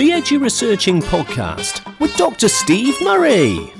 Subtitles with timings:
[0.00, 2.48] the EduResearching Podcast with Dr.
[2.48, 3.70] Steve Murray.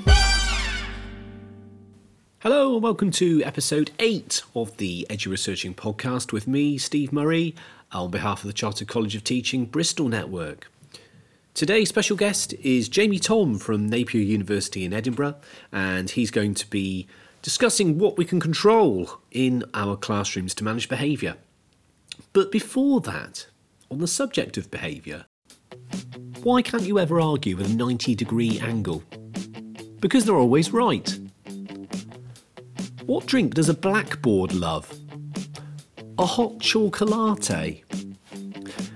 [2.41, 7.55] Hello, and welcome to episode 8 of the EduResearching Podcast with me, Steve Murray,
[7.91, 10.71] on behalf of the Chartered College of Teaching Bristol Network.
[11.55, 15.37] Today's special guest is Jamie Thom from Napier University in Edinburgh,
[15.71, 17.07] and he's going to be
[17.41, 21.37] discussing what we can control in our classrooms to manage behaviour.
[22.31, 23.47] But before that,
[23.89, 25.25] on the subject of behaviour,
[26.43, 29.03] why can't you ever argue with a 90 degree angle?
[29.99, 31.17] Because they're always right.
[33.05, 34.91] What drink does a blackboard love?
[36.17, 37.51] A hot chocolate.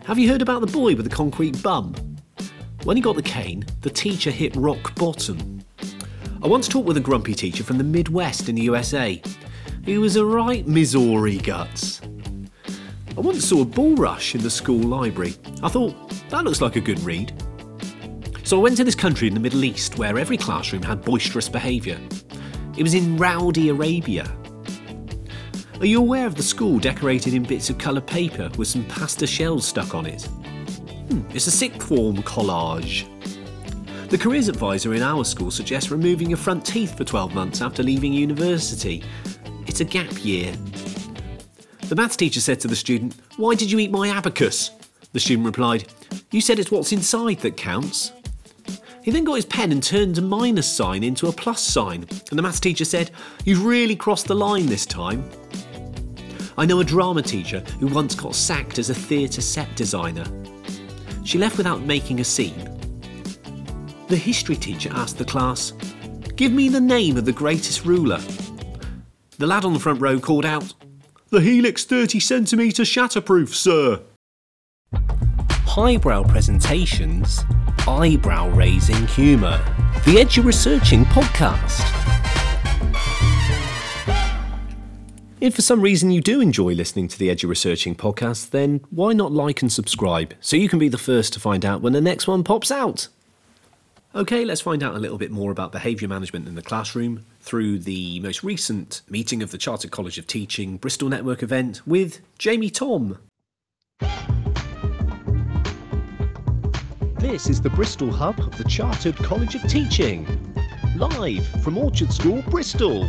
[0.06, 1.94] Have you heard about the boy with the concrete bum?
[2.84, 5.64] When he got the cane, the teacher hit rock bottom.
[6.44, 9.22] I once talked with a grumpy teacher from the Midwest in the USA.
[9.84, 12.02] He was a right Missouri guts.
[13.18, 15.36] I once saw a bull rush in the school library.
[15.64, 15.96] I thought,
[16.30, 17.32] that looks like a good read.
[18.44, 21.48] So I went to this country in the Middle East where every classroom had boisterous
[21.48, 21.98] behaviour.
[22.78, 24.30] It was in Rowdy Arabia.
[25.80, 29.26] Are you aware of the school decorated in bits of coloured paper with some pasta
[29.26, 30.24] shells stuck on it?
[30.24, 33.08] Hmm, it's a sick form collage.
[34.10, 37.82] The careers advisor in our school suggests removing your front teeth for 12 months after
[37.82, 39.06] leaving university.
[39.68, 40.54] It's a gap year.
[41.88, 44.72] The maths teacher said to the student, Why did you eat my abacus?
[45.14, 45.86] The student replied,
[46.32, 48.12] You said it's what's inside that counts.
[49.04, 52.40] He then got his pen and turned a minus sign into a plus sign, and
[52.40, 53.12] the maths teacher said,
[53.44, 55.30] You've really crossed the line this time.
[56.58, 60.26] I know a drama teacher who once got sacked as a theatre set designer.
[61.24, 62.68] She left without making a scene.
[64.08, 65.74] The history teacher asked the class,
[66.36, 68.20] Give me the name of the greatest ruler.
[69.38, 70.74] The lad on the front row called out,
[71.30, 74.00] The Helix 30 centimetre shatterproof, sir.
[74.94, 77.44] Highbrow presentations,
[77.88, 79.58] eyebrow raising humour.
[80.06, 81.82] The EduResearching Podcast.
[85.42, 89.32] If for some reason you do enjoy listening to the EduResearching podcast, then why not
[89.32, 92.28] like and subscribe so you can be the first to find out when the next
[92.28, 93.08] one pops out?
[94.14, 97.78] Okay, let's find out a little bit more about behaviour management in the classroom through
[97.78, 102.70] the most recent meeting of the Chartered College of Teaching Bristol Network event with Jamie
[102.70, 103.20] Thom.
[107.20, 110.26] This is the Bristol hub of the Chartered College of Teaching,
[110.96, 113.08] live from Orchard School, Bristol.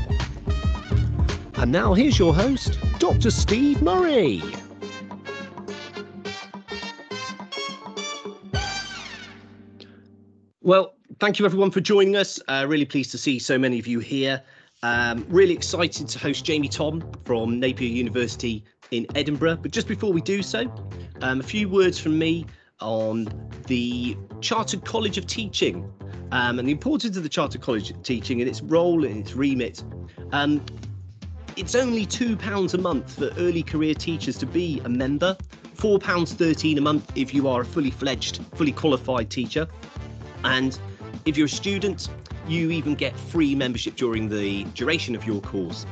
[1.54, 3.30] And now here's your host, Dr.
[3.30, 4.42] Steve Murray.
[10.60, 12.38] Well, thank you everyone for joining us.
[12.48, 14.42] Uh, really pleased to see so many of you here.
[14.82, 19.56] Um, really excited to host Jamie Thom from Napier University in Edinburgh.
[19.56, 20.72] But just before we do so,
[21.22, 22.44] um, a few words from me
[22.80, 23.28] on
[23.66, 25.90] the Chartered College of Teaching
[26.32, 29.34] um, and the importance of the Chartered College of Teaching and its role and its
[29.34, 29.82] remit.
[30.32, 30.62] Um,
[31.56, 35.34] it's only £2 a month for early career teachers to be a member,
[35.76, 39.66] £4.13 a month if you are a fully fledged, fully qualified teacher.
[40.44, 40.78] And
[41.26, 42.08] if you're a student,
[42.48, 45.84] you even get free membership during the duration of your course.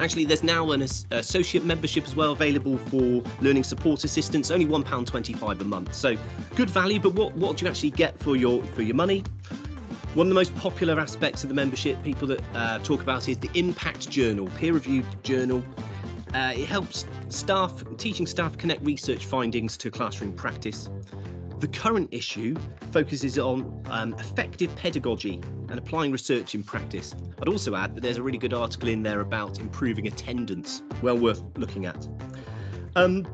[0.00, 5.60] Actually, there's now an associate membership as well available for learning support assistants, only £1.25
[5.60, 5.94] a month.
[5.94, 6.16] So
[6.56, 9.22] good value, but what, what do you actually get for your for your money?
[10.14, 13.36] One of the most popular aspects of the membership, people that uh, talk about, is
[13.36, 15.64] the Impact Journal, peer-reviewed journal.
[16.32, 20.88] Uh, it helps staff, teaching staff, connect research findings to classroom practice.
[21.64, 22.54] The current issue
[22.92, 27.14] focuses on um, effective pedagogy and applying research in practice.
[27.40, 31.16] I'd also add that there's a really good article in there about improving attendance, well
[31.16, 32.06] worth looking at.
[32.96, 33.26] Um,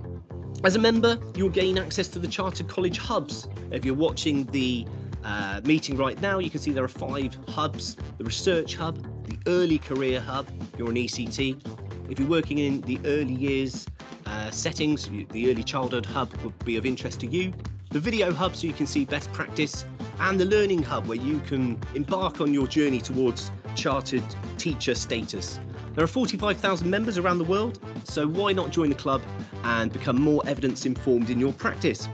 [0.63, 3.49] as a member, you'll gain access to the Chartered College hubs.
[3.73, 4.87] If you're watching the
[5.25, 9.39] uh, meeting right now, you can see there are five hubs the Research Hub, the
[9.49, 10.47] Early Career Hub,
[10.79, 12.09] you're an ECT.
[12.09, 13.89] If you're working in the early years
[14.27, 17.53] uh, settings, the Early Childhood Hub would be of interest to you.
[17.91, 19.85] The Video Hub, so you can see best practice,
[20.21, 24.23] and the Learning Hub, where you can embark on your journey towards chartered
[24.59, 25.59] teacher status.
[25.97, 29.23] There are 45,000 members around the world, so why not join the club
[29.65, 32.09] and become more evidence informed in your practice?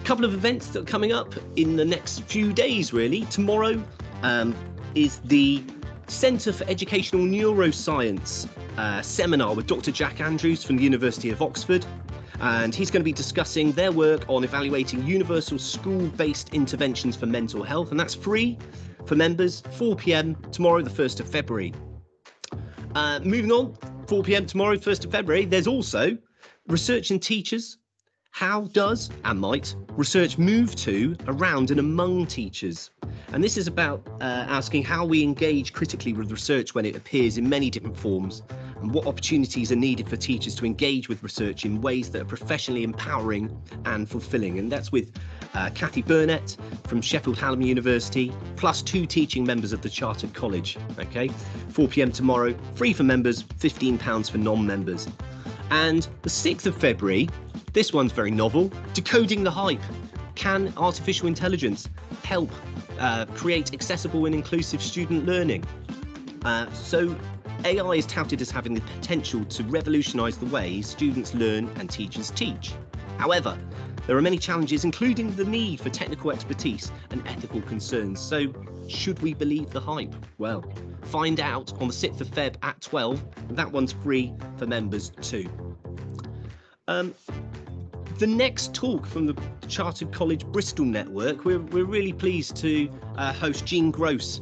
[0.00, 3.24] A couple of events that are coming up in the next few days, really.
[3.26, 3.80] Tomorrow
[4.24, 4.56] um,
[4.96, 5.62] is the
[6.08, 9.92] Centre for Educational Neuroscience uh, seminar with Dr.
[9.92, 11.86] Jack Andrews from the University of Oxford.
[12.42, 17.26] And he's going to be discussing their work on evaluating universal school based interventions for
[17.26, 17.92] mental health.
[17.92, 18.58] And that's free
[19.06, 21.72] for members, 4 pm tomorrow, the 1st of February.
[22.96, 23.76] Uh, moving on,
[24.08, 26.18] 4 pm tomorrow, 1st of February, there's also
[26.66, 27.78] Research and Teachers
[28.32, 32.90] How does and might research move to, around, and among teachers?
[33.32, 37.38] And this is about uh, asking how we engage critically with research when it appears
[37.38, 38.42] in many different forms
[38.82, 42.26] and what opportunities are needed for teachers to engage with research in ways that are
[42.26, 44.58] professionally empowering and fulfilling.
[44.58, 45.12] And that's with
[45.54, 50.76] uh, Cathy Burnett from Sheffield Hallam University, plus two teaching members of the Chartered College.
[50.98, 51.28] Okay,
[51.68, 55.08] 4 pm tomorrow, free for members, £15 for non members.
[55.70, 57.28] And the 6th of February,
[57.72, 59.80] this one's very novel Decoding the Hype.
[60.34, 61.88] Can artificial intelligence
[62.24, 62.50] help
[62.98, 65.64] uh, create accessible and inclusive student learning?
[66.44, 67.16] Uh, so,
[67.64, 72.30] AI is touted as having the potential to revolutionise the way students learn and teachers
[72.30, 72.72] teach.
[73.18, 73.58] However,
[74.06, 78.20] there are many challenges, including the need for technical expertise and ethical concerns.
[78.20, 78.52] So,
[78.88, 80.14] should we believe the hype?
[80.38, 80.64] Well,
[81.02, 83.22] find out on the 6th of Feb at 12.
[83.50, 85.48] That one's free for members too.
[86.88, 87.14] Um,
[88.18, 93.32] the next talk from the Chartered College Bristol Network, we're, we're really pleased to uh,
[93.32, 94.40] host Jean Gross.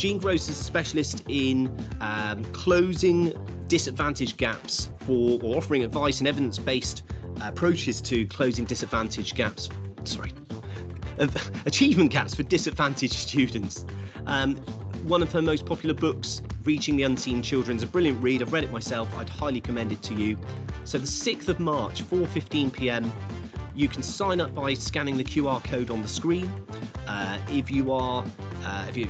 [0.00, 1.70] Jean Gross is a specialist in
[2.00, 3.34] um, closing
[3.68, 7.02] disadvantage gaps for or offering advice and evidence based
[7.42, 9.68] approaches to closing disadvantage gaps.
[10.04, 10.32] Sorry,
[11.66, 13.84] achievement gaps for disadvantaged students.
[14.24, 14.56] Um,
[15.04, 18.40] one of her most popular books, Reaching the Unseen Children, is a brilliant read.
[18.40, 19.06] I've read it myself.
[19.18, 20.38] I'd highly commend it to you.
[20.84, 23.12] So the 6th of March, 4:15 p.m.
[23.74, 26.50] You can sign up by scanning the QR code on the screen.
[27.06, 28.24] Uh, if you are,
[28.64, 29.06] uh, if, you,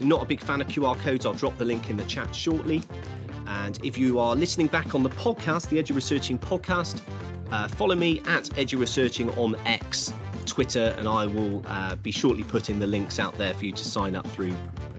[0.00, 2.82] not a big fan of QR codes, I'll drop the link in the chat shortly.
[3.46, 7.00] And if you are listening back on the podcast, the Edu Researching podcast,
[7.50, 10.12] uh, follow me at Edu Researching on X,
[10.46, 13.84] Twitter, and I will uh, be shortly putting the links out there for you to
[13.84, 14.54] sign up through.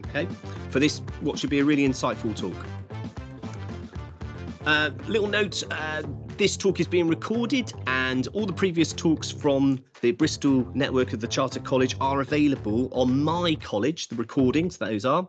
[0.07, 0.27] Okay,
[0.69, 2.55] for this, what should be a really insightful talk.
[4.65, 6.01] Uh, little note uh,
[6.37, 11.21] this talk is being recorded, and all the previous talks from the Bristol network of
[11.21, 15.27] the Charter College are available on my college, the recordings, those are.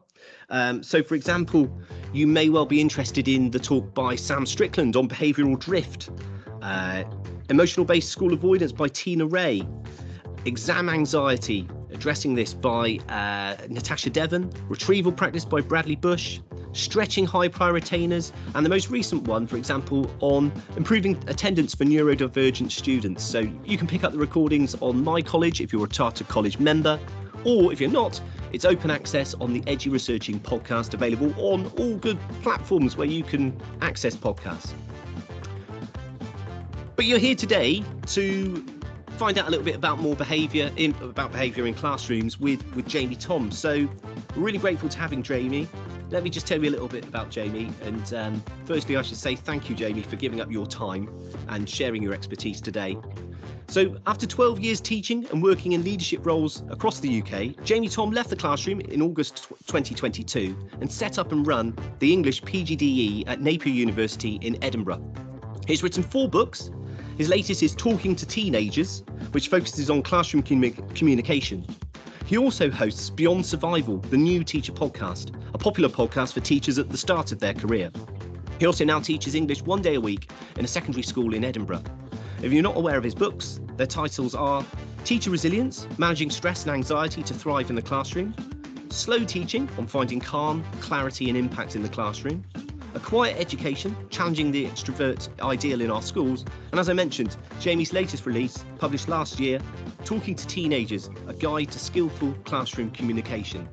[0.51, 1.71] Um, so, for example,
[2.13, 6.11] you may well be interested in the talk by Sam Strickland on behavioural drift,
[6.63, 7.05] uh,
[7.51, 9.63] Emotional Based School Avoidance by Tina Rae,
[10.45, 16.41] Exam Anxiety, addressing this by uh, Natasha Devon, Retrieval Practice by Bradley Busch,
[16.73, 21.85] Stretching High Prior Attainers, and the most recent one, for example, on improving attendance for
[21.85, 23.25] neurodivergent students.
[23.25, 26.59] So you can pick up the recordings on my college if you're a Chartered College
[26.59, 27.01] member,
[27.45, 28.21] or if you're not,
[28.53, 33.59] it's open access on the EduResearching podcast, available on all good platforms where you can
[33.81, 34.75] access podcasts.
[36.95, 38.76] But you're here today to
[39.17, 42.87] find out a little bit about more behaviour in about behaviour in classrooms with with
[42.87, 43.51] Jamie Thom.
[43.51, 43.89] So
[44.37, 45.69] really grateful to having Jamie.
[46.11, 47.73] Let me just tell you a little bit about Jamie.
[47.83, 51.09] And um, firstly, I should say thank you, Jamie, for giving up your time
[51.49, 52.97] and sharing your expertise today.
[53.69, 58.13] So, after 12 years teaching and working in leadership roles across the UK, Jamie Thom
[58.13, 63.41] left the classroom in August 2022 and set up and run the English PGDE at
[63.41, 65.03] Napier University in Edinburgh.
[65.67, 66.71] He's written four books.
[67.17, 69.03] His latest is Talking to Teenagers,
[69.33, 71.67] which focuses on classroom communication.
[72.27, 76.91] He also hosts Beyond Survival, the new teacher podcast, a popular podcast for teachers at
[76.91, 77.91] the start of their career.
[78.61, 81.85] He also now teaches English one day a week in a secondary school in Edinburgh.
[82.43, 84.63] If you're not aware of his books, their titles are
[85.05, 88.35] Teacher Resilience Managing Stress and Anxiety to Thrive in the Classroom,
[88.91, 92.45] Slow Teaching on Finding Calm, Clarity and Impact in the Classroom,
[92.95, 97.93] A Quiet Education Challenging the Extrovert Ideal in Our Schools, and as I mentioned, Jamie's
[97.93, 99.61] latest release, published last year,
[100.05, 103.69] Talking to Teenagers A Guide to Skillful Classroom Communication.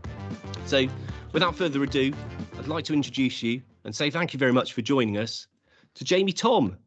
[0.66, 0.88] So,
[1.32, 2.14] without further ado,
[2.58, 5.48] I'd like to introduce you and say thank you very much for joining us
[5.96, 6.78] to Jamie Thom.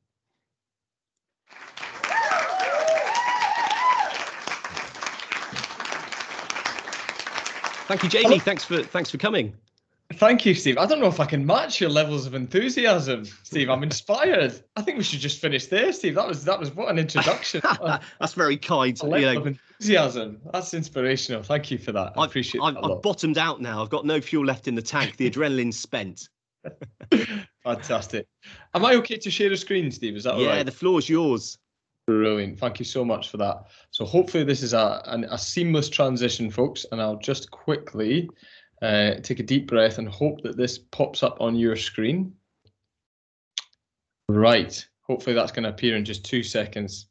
[7.86, 8.24] Thank you, Jamie.
[8.24, 8.38] Hello.
[8.38, 9.54] Thanks for thanks for coming.
[10.14, 10.78] Thank you, Steve.
[10.78, 13.68] I don't know if I can match your levels of enthusiasm, Steve.
[13.68, 14.62] I'm inspired.
[14.76, 16.14] I think we should just finish there, Steve.
[16.14, 17.60] That was that was what an introduction.
[18.20, 18.98] That's very kind.
[19.00, 19.40] A level you know.
[19.40, 20.40] of enthusiasm.
[20.52, 21.42] That's inspirational.
[21.42, 22.12] Thank you for that.
[22.16, 23.82] I appreciate I've, I've bottomed out now.
[23.82, 25.16] I've got no fuel left in the tank.
[25.16, 26.28] The adrenaline's spent.
[27.64, 28.26] Fantastic.
[28.74, 30.16] Am I okay to share a screen, Steve?
[30.16, 30.66] Is that yeah, right?
[30.66, 31.58] the floor's yours.
[32.06, 32.60] Brilliant.
[32.60, 33.64] Thank you so much for that.
[33.90, 36.86] So hopefully this is a, a, a seamless transition, folks.
[36.92, 38.30] And I'll just quickly
[38.82, 42.32] uh, take a deep breath and hope that this pops up on your screen.
[44.28, 44.84] Right.
[45.02, 47.06] Hopefully that's going to appear in just two seconds.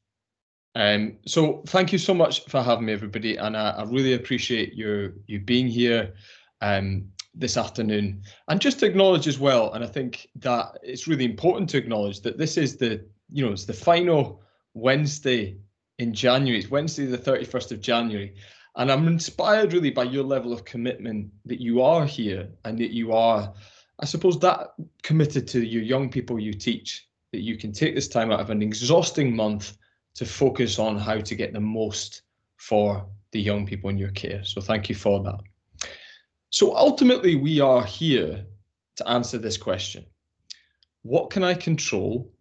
[0.75, 4.73] Um, so thank you so much for having me, everybody, and I, I really appreciate
[4.73, 6.13] your you being here
[6.61, 8.21] um, this afternoon.
[8.49, 12.21] And just to acknowledge as well, and I think that it's really important to acknowledge
[12.21, 14.43] that this is the you know it's the final
[14.73, 15.57] Wednesday
[15.97, 16.59] in January.
[16.59, 18.35] It's Wednesday, the 31st of January.
[18.77, 22.91] And I'm inspired really by your level of commitment that you are here and that
[22.91, 23.53] you are,
[23.99, 28.09] I suppose, that committed to your young people you teach, that you can take this
[28.09, 29.77] time out of an exhausting month
[30.15, 32.23] to focus on how to get the most
[32.57, 34.43] for the young people in your care.
[34.43, 35.39] So thank you for that.
[36.49, 38.45] So ultimately, we are here
[38.95, 40.05] to answer this question.
[41.01, 42.31] What can I control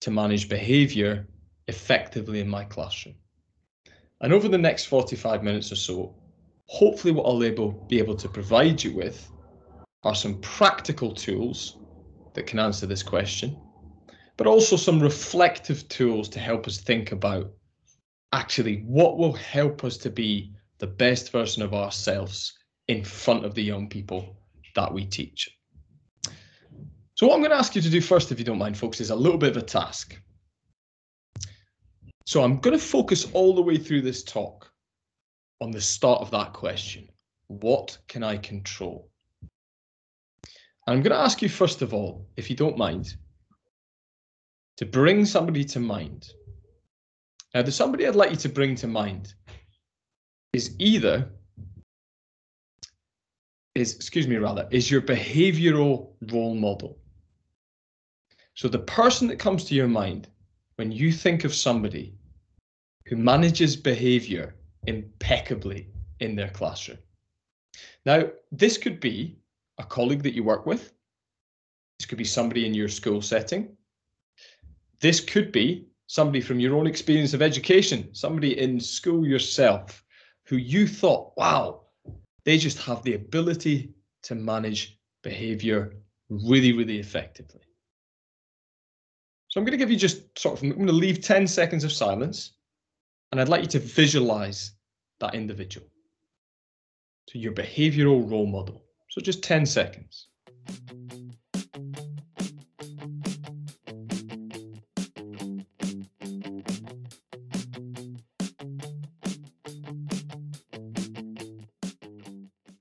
[0.00, 1.26] to manage behavior
[1.66, 3.14] effectively in my classroom?
[4.20, 6.14] And over the next 45 minutes or so,
[6.66, 9.30] hopefully what I'll able, be able to provide you with
[10.04, 11.78] are some practical tools
[12.34, 13.56] that can answer this question,
[14.36, 17.50] but also some reflective tools to help us think about
[18.32, 22.56] actually what will help us to be the best version of ourselves
[22.88, 24.36] in front of the young people
[24.74, 25.50] that we teach.
[27.14, 29.00] So what I'm going to ask you to do first, if you don't mind, folks,
[29.00, 30.16] is a little bit of a task.
[32.28, 34.70] So I'm going to focus all the way through this talk
[35.62, 37.08] on the start of that question.
[37.46, 39.10] What can I control?
[39.40, 39.48] And
[40.94, 43.16] I'm going to ask you, first of all, if you don't mind,
[44.76, 46.28] to bring somebody to mind.
[47.54, 49.32] Now, the somebody I'd like you to bring to mind
[50.52, 51.30] is either,
[53.74, 56.98] is, excuse me, rather, is your behavioral role model.
[58.52, 60.28] So the person that comes to your mind
[60.76, 62.17] when you think of somebody
[63.08, 64.54] who manages behavior
[64.86, 65.88] impeccably
[66.20, 66.98] in their classroom.
[68.04, 69.38] Now, this could be
[69.78, 70.92] a colleague that you work with.
[71.98, 73.76] This could be somebody in your school setting.
[75.00, 80.04] This could be somebody from your own experience of education, somebody in school yourself
[80.46, 81.82] who you thought, wow,
[82.44, 85.94] they just have the ability to manage behavior
[86.28, 87.60] really, really effectively.
[89.48, 91.84] So I'm going to give you just sort of, I'm going to leave 10 seconds
[91.84, 92.52] of silence
[93.30, 94.72] and I'd like you to visualize
[95.20, 95.86] that individual.
[97.28, 98.84] So your behavioral role model.
[99.10, 100.28] So just 10 seconds.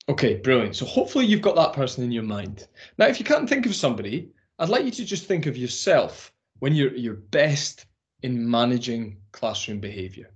[0.10, 0.76] Okay, brilliant.
[0.76, 2.68] So hopefully you've got that person in your mind.
[2.98, 6.34] Now, if you can't think of somebody, I'd like you to just think of yourself
[6.60, 7.86] when you're your best
[8.24, 10.32] in managing classroom behavior.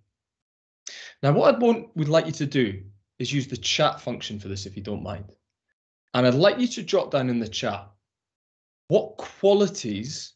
[1.23, 2.81] Now, what I want, would like you to do
[3.19, 5.31] is use the chat function for this, if you don't mind.
[6.13, 7.87] And I'd like you to drop down in the chat,
[8.87, 10.33] what qualities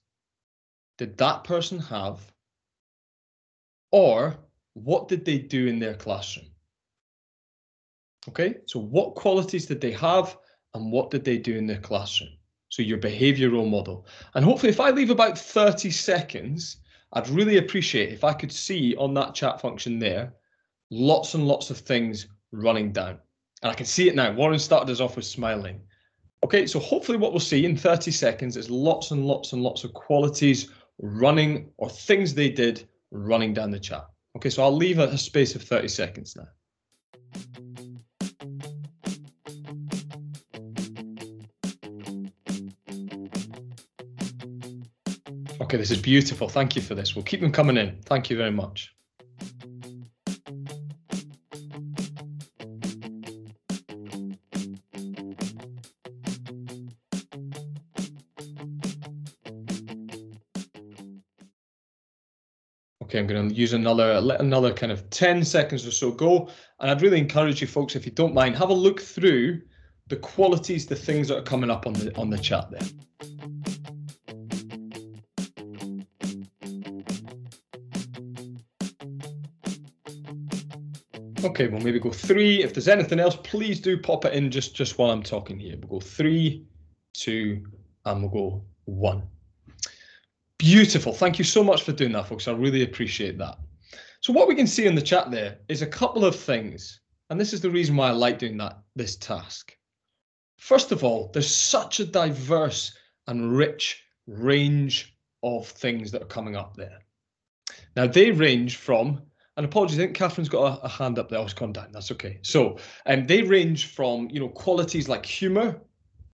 [0.98, 2.20] did that person have?
[3.92, 4.38] Or
[4.74, 6.48] what did they do in their classroom?
[8.30, 10.38] Okay, so what qualities did they have
[10.74, 12.32] and what did they do in their classroom?
[12.70, 14.06] So your behavioral model.
[14.34, 16.78] And hopefully if I leave about 30 seconds,
[17.14, 20.34] I'd really appreciate if I could see on that chat function there,
[20.90, 23.18] lots and lots of things running down.
[23.64, 24.32] And I can see it now.
[24.32, 25.82] Warren started us off with smiling.
[26.44, 29.84] Okay, so hopefully what we'll see in 30 seconds is lots and lots and lots
[29.84, 34.06] of qualities running or things they did running down the chat.
[34.36, 36.48] Okay, so I'll leave a space of 30 seconds now.
[45.62, 46.48] Okay, this is beautiful.
[46.48, 47.16] Thank you for this.
[47.16, 48.00] We'll keep them coming in.
[48.06, 48.94] Thank you very much.
[63.16, 66.50] Okay, I'm going to use another let another kind of 10 seconds or so go.
[66.82, 69.62] And I'd really encourage you folks, if you don't mind, have a look through
[70.08, 72.82] the qualities, the things that are coming up on the on the chat there.
[81.46, 82.64] Okay, we'll maybe go three.
[82.64, 85.78] If there's anything else, please do pop it in just, just while I'm talking here.
[85.78, 86.66] We'll go three,
[87.14, 87.64] two,
[88.04, 89.24] and we'll go one.
[90.66, 91.14] Beautiful.
[91.14, 92.48] Thank you so much for doing that, folks.
[92.48, 93.60] I really appreciate that.
[94.22, 97.02] So what we can see in the chat there is a couple of things.
[97.30, 99.78] And this is the reason why I like doing that, this task.
[100.58, 106.56] First of all, there's such a diverse and rich range of things that are coming
[106.56, 106.98] up there.
[107.96, 109.22] Now they range from
[109.58, 111.38] and apologies, I think Catherine's got a, a hand up there.
[111.38, 111.92] Oh, it's gone down.
[111.92, 112.40] That's okay.
[112.42, 115.80] So, um, they range from you know qualities like humour,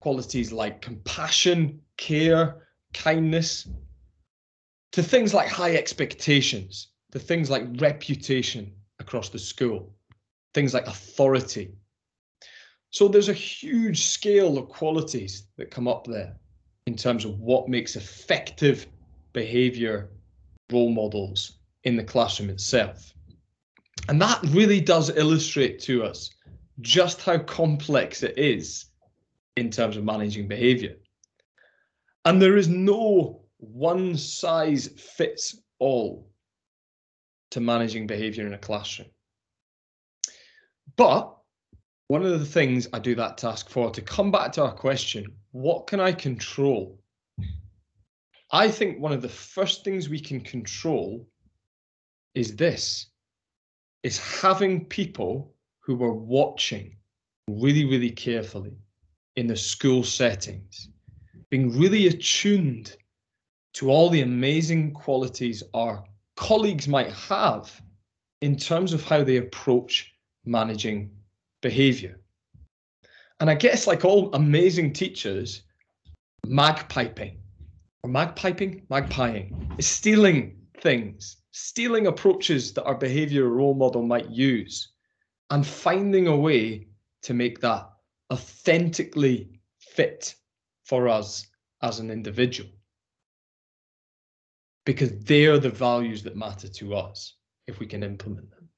[0.00, 3.66] qualities like compassion, care, kindness,
[4.92, 9.94] to things like high expectations, to things like reputation across the school,
[10.54, 11.72] things like authority.
[12.90, 16.34] So there's a huge scale of qualities that come up there
[16.86, 18.86] in terms of what makes effective
[19.32, 20.10] behaviour
[20.72, 23.12] role models in the classroom itself.
[24.08, 26.30] And that really does illustrate to us
[26.80, 28.86] just how complex it is
[29.56, 30.96] in terms of managing behavior.
[32.24, 36.30] And there is no one size fits all
[37.50, 39.08] to managing behavior in a classroom.
[40.96, 41.34] But
[42.08, 45.26] one of the things I do that task for, to come back to our question,
[45.52, 46.98] what can I control?
[48.50, 51.28] I think one of the first things we can control
[52.34, 53.06] is this,
[54.02, 56.96] is having people who are watching
[57.48, 58.76] really, really carefully
[59.36, 60.88] in the school settings,
[61.50, 62.96] being really attuned
[63.78, 66.02] to all the amazing qualities our
[66.34, 67.80] colleagues might have
[68.40, 70.12] in terms of how they approach
[70.44, 71.08] managing
[71.62, 72.18] behavior.
[73.38, 75.62] And I guess, like all amazing teachers,
[76.44, 77.36] magpiping
[78.02, 84.88] or magpiping, magpieing is stealing things, stealing approaches that our behavior role model might use,
[85.50, 86.88] and finding a way
[87.22, 87.88] to make that
[88.32, 90.34] authentically fit
[90.84, 91.46] for us
[91.80, 92.70] as an individual.
[94.88, 97.34] Because they're the values that matter to us
[97.66, 98.70] if we can implement them.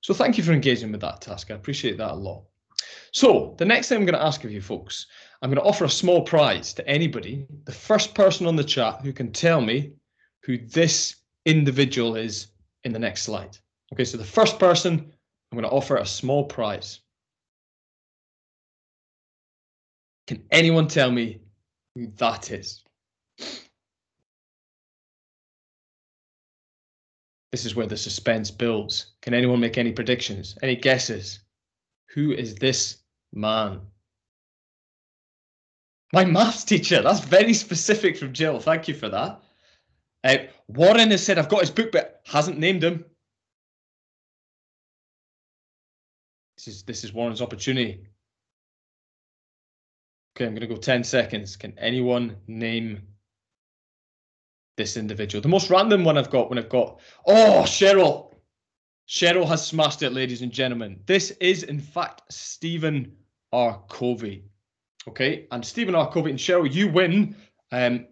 [0.00, 1.50] So thank you for engaging with that task.
[1.50, 2.44] I appreciate that a lot.
[3.10, 5.08] So the next thing I'm going to ask of you folks,
[5.42, 9.00] I'm going to offer a small prize to anybody, the first person on the chat
[9.02, 9.94] who can tell me
[10.44, 12.46] who this individual is
[12.84, 13.58] in the next slide.
[13.92, 15.12] Okay, so the first person,
[15.50, 17.00] I'm going to offer a small prize.
[20.28, 21.40] Can anyone tell me
[21.96, 22.83] who that is?
[27.54, 29.12] This is where the suspense builds.
[29.22, 30.58] Can anyone make any predictions?
[30.60, 31.38] Any guesses?
[32.08, 32.96] Who is this
[33.32, 33.82] man?
[36.12, 37.00] My maths teacher.
[37.00, 38.58] That's very specific from Jill.
[38.58, 39.40] Thank you for that.
[40.24, 43.04] Uh, Warren has said, I've got his book, but hasn't named him.
[46.56, 48.08] This is this is Warren's opportunity.
[50.34, 51.54] Okay, I'm going to go 10 seconds.
[51.54, 53.02] Can anyone name
[54.76, 55.42] this individual.
[55.42, 58.30] The most random one I've got when I've got, oh, Cheryl.
[59.06, 61.00] Cheryl has smashed it, ladies and gentlemen.
[61.06, 63.12] This is, in fact, Stephen
[63.52, 63.82] R.
[63.88, 64.44] Covey.
[65.06, 66.10] Okay, and Stephen R.
[66.10, 67.36] Covey and Cheryl, you win.
[67.72, 68.06] Um,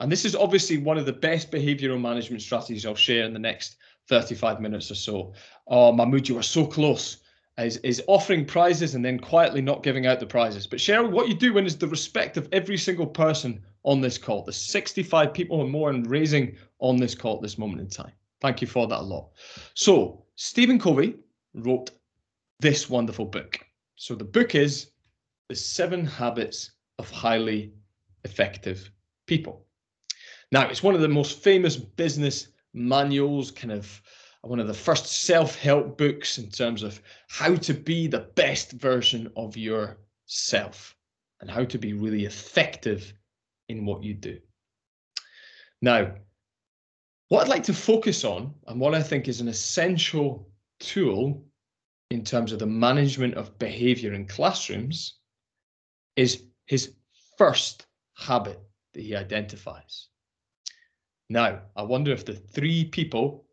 [0.00, 3.38] and this is obviously one of the best behavioral management strategies I'll share in the
[3.38, 3.76] next
[4.08, 5.32] 35 minutes or so.
[5.66, 7.18] Oh, Mahmood, you are so close.
[7.56, 10.66] Is, is offering prizes and then quietly not giving out the prizes.
[10.66, 14.18] But Cheryl, what you do win is the respect of every single person on this
[14.18, 14.42] call.
[14.42, 18.12] There's 65 people and more and raising on this call at this moment in time.
[18.40, 19.30] Thank you for that a lot.
[19.74, 21.16] So Stephen Covey
[21.54, 21.90] wrote
[22.60, 23.58] this wonderful book.
[23.96, 24.90] So the book is
[25.48, 27.72] The Seven Habits of Highly
[28.24, 28.90] Effective
[29.26, 29.66] People.
[30.50, 34.02] Now, it's one of the most famous business manuals, kind of
[34.44, 38.72] uh, one of the first self-help books in terms of how to be the best
[38.72, 40.96] version of yourself
[41.40, 43.12] and how to be really effective
[43.68, 44.38] in what you do.
[45.82, 46.14] Now,
[47.28, 50.48] what I'd like to focus on and what I think is an essential
[50.80, 51.44] tool
[52.10, 55.18] in terms of the management of behavior in classrooms
[56.16, 56.94] is his
[57.36, 58.60] first habit
[58.92, 60.08] that he identifies.
[61.30, 63.46] Now, I wonder if the three people,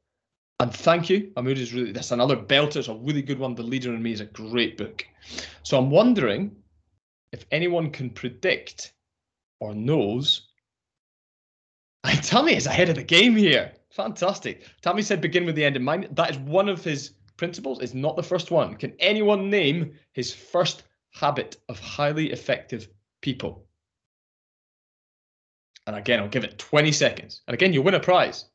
[0.59, 3.55] and thank you, Amud is really, that's another belter, it's a really good one.
[3.55, 5.05] The Leader in Me is a great book.
[5.63, 6.55] So I'm wondering
[7.31, 8.93] if anyone can predict
[9.61, 10.49] or knows.
[12.23, 13.71] Tommy is ahead of the game here.
[13.91, 14.63] Fantastic.
[14.81, 16.09] Tommy said begin with the end in mind.
[16.11, 17.79] That is one of his principles.
[17.79, 18.75] It's not the first one.
[18.75, 22.87] Can anyone name his first habit of highly effective
[23.21, 23.65] people?
[25.87, 27.41] And again, I'll give it 20 seconds.
[27.47, 28.45] And again, you'll win a prize.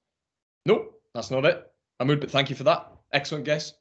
[0.64, 1.66] Nope, that's not it.
[2.00, 2.90] Mahmood, but thank you for that.
[3.12, 3.72] Excellent guess.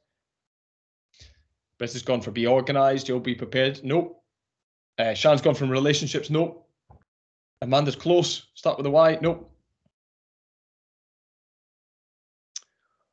[1.78, 3.08] Brett has gone for be organized.
[3.08, 3.80] You'll be prepared.
[3.84, 4.22] Nope.
[4.98, 6.30] Uh, Shan's gone from relationships.
[6.30, 6.65] Nope.
[7.62, 8.46] Amanda's close.
[8.54, 9.18] Start with a Y.
[9.20, 9.50] Nope.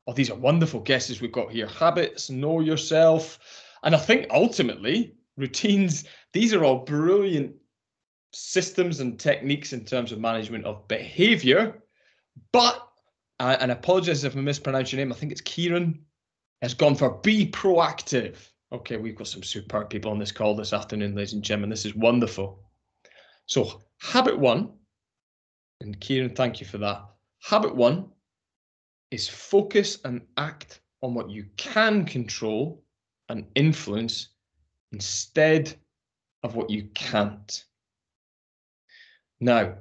[0.05, 1.67] Oh, these are wonderful guesses we've got here.
[1.67, 3.39] Habits, know yourself.
[3.83, 7.55] And I think ultimately, routines, these are all brilliant
[8.33, 11.81] systems and techniques in terms of management of behavior.
[12.51, 12.85] But,
[13.39, 16.03] uh, and I apologize if I mispronounce your name, I think it's Kieran,
[16.61, 18.37] has gone for be proactive.
[18.71, 21.69] Okay, we've got some superb people on this call this afternoon, ladies and gentlemen.
[21.69, 22.59] This is wonderful.
[23.45, 24.69] So habit one,
[25.79, 27.03] and Kieran, thank you for that.
[27.39, 28.09] Habit one
[29.11, 32.83] is focus and act on what you can control
[33.29, 34.29] and influence
[34.91, 35.73] instead
[36.43, 37.63] of what you can't.
[39.39, 39.75] Now,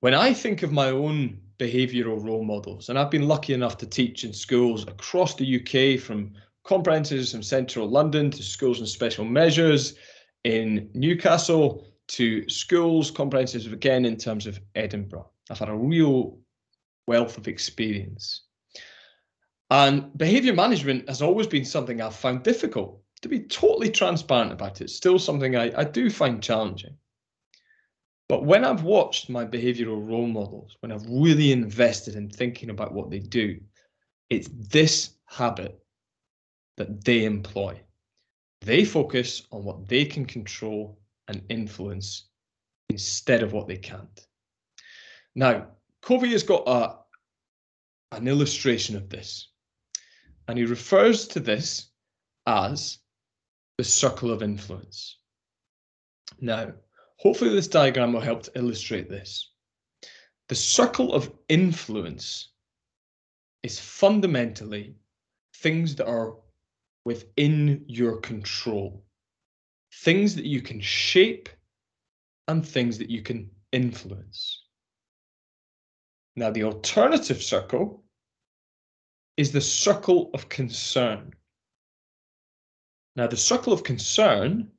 [0.00, 3.86] when I think of my own behavioural role models, and I've been lucky enough to
[3.86, 6.32] teach in schools across the UK from
[6.66, 9.94] comprehensives from central London to schools and special measures
[10.44, 15.30] in Newcastle to schools comprehensives again in terms of Edinburgh.
[15.50, 16.38] I've had a real
[17.06, 18.42] wealth of experience.
[19.70, 23.00] And behaviour management has always been something I've found difficult.
[23.22, 26.96] To be totally transparent about it, still something I, I do find challenging.
[28.28, 32.92] But when I've watched my behavioural role models, when I've really invested in thinking about
[32.92, 33.60] what they do,
[34.30, 35.78] it's this habit
[36.76, 37.78] that they employ.
[38.62, 40.98] They focus on what they can control
[41.32, 42.28] and influence
[42.90, 44.26] instead of what they can't.
[45.34, 45.68] Now,
[46.02, 49.48] Covey has got a, an illustration of this,
[50.46, 51.90] and he refers to this
[52.46, 52.98] as
[53.78, 55.18] the circle of influence.
[56.40, 56.72] Now,
[57.16, 59.52] hopefully this diagram will help to illustrate this.
[60.48, 62.50] The circle of influence
[63.62, 64.96] is fundamentally
[65.56, 66.34] things that are
[67.04, 69.04] within your control.
[70.02, 71.48] Things that you can shape
[72.48, 74.64] and things that you can influence.
[76.34, 78.02] Now, the alternative circle
[79.36, 81.32] is the circle of concern.
[83.14, 84.72] Now, the circle of concern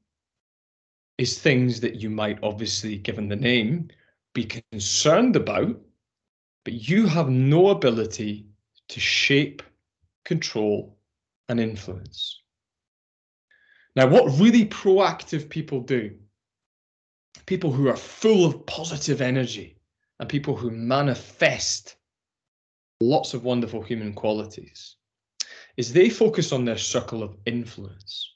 [1.17, 3.87] is things that you might obviously, given the name,
[4.33, 5.79] be concerned about,
[6.65, 8.47] but you have no ability
[8.89, 9.63] to shape,
[10.25, 10.97] control,
[11.47, 12.42] and influence.
[13.95, 16.15] Now, what really proactive people do,
[17.45, 19.77] people who are full of positive energy
[20.19, 21.95] and people who manifest
[23.01, 24.95] lots of wonderful human qualities,
[25.77, 28.33] is they focus on their circle of influence.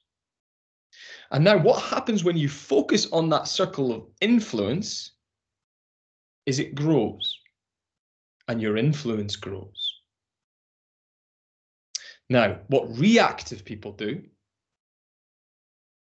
[1.32, 5.12] And now, what happens when you focus on that circle of influence
[6.46, 7.39] is it grows
[8.48, 10.02] and your influence grows.
[12.30, 14.24] Now, what reactive people do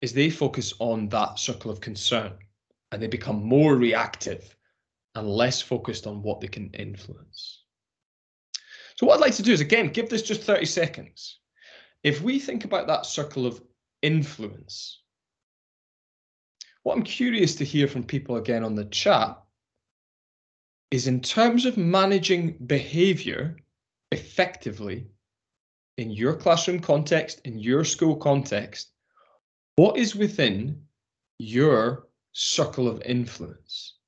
[0.00, 2.32] is they focus on that circle of concern
[2.92, 4.56] and they become more reactive
[5.14, 7.64] and less focused on what they can influence.
[8.96, 11.38] So, what I'd like to do is again give this just 30 seconds.
[12.02, 13.60] If we think about that circle of
[14.02, 15.02] influence,
[16.82, 19.38] what I'm curious to hear from people again on the chat
[20.90, 23.56] is in terms of managing behavior
[24.10, 25.06] effectively
[25.98, 28.92] in your classroom context, in your school context,
[29.78, 30.82] what is within
[31.38, 33.98] your circle of influence?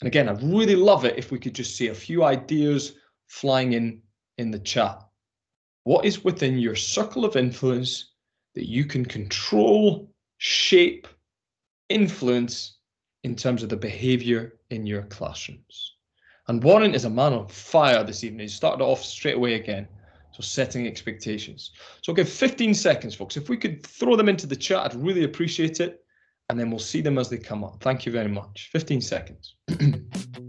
[0.00, 2.92] And again, I'd really love it if we could just see a few ideas
[3.26, 4.02] flying in
[4.36, 5.02] in the chat.
[5.84, 8.12] What is within your circle of influence
[8.54, 11.08] that you can control, shape,
[11.88, 12.76] influence
[13.24, 15.94] in terms of the behavior in your classrooms?
[16.48, 18.40] And Warren is a man on fire this evening.
[18.44, 19.88] He started off straight away again.
[20.36, 21.70] So setting expectations.
[22.02, 23.38] So give 15 seconds, folks.
[23.38, 26.04] If we could throw them into the chat, I'd really appreciate it.
[26.50, 27.82] And then we'll see them as they come up.
[27.82, 28.68] Thank you very much.
[28.70, 29.56] 15 seconds.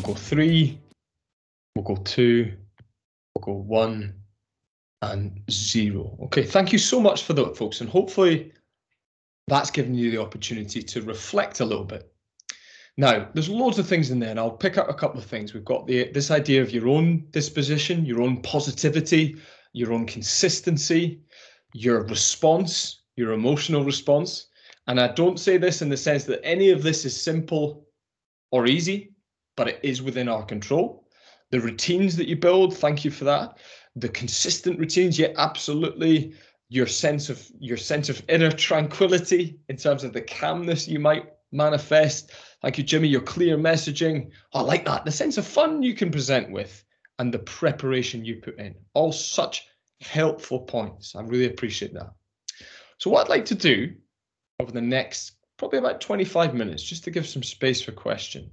[0.00, 0.78] we'll go three,
[1.74, 2.52] we'll go two,
[3.34, 4.14] we'll go one,
[5.02, 6.16] and zero.
[6.24, 8.52] Okay, thank you so much for that, folks, and hopefully
[9.48, 12.10] that's given you the opportunity to reflect a little bit.
[12.96, 15.52] Now, there's loads of things in there, and I'll pick up a couple of things.
[15.52, 19.36] We've got the this idea of your own disposition, your own positivity,
[19.72, 21.20] your own consistency,
[21.74, 24.48] your response, your emotional response.
[24.86, 27.86] And I don't say this in the sense that any of this is simple
[28.50, 29.09] or easy
[29.60, 31.06] but it is within our control.
[31.50, 33.58] The routines that you build, thank you for that.
[33.94, 36.32] The consistent routines, yeah, absolutely.
[36.70, 41.26] Your sense of your sense of inner tranquility in terms of the calmness you might
[41.52, 42.32] manifest.
[42.62, 43.08] Thank you, Jimmy.
[43.08, 44.30] Your clear messaging.
[44.54, 45.04] I like that.
[45.04, 46.82] The sense of fun you can present with
[47.18, 48.74] and the preparation you put in.
[48.94, 49.66] All such
[50.00, 51.14] helpful points.
[51.14, 52.14] I really appreciate that.
[52.96, 53.92] So, what I'd like to do
[54.58, 58.50] over the next probably about 25 minutes, just to give some space for question,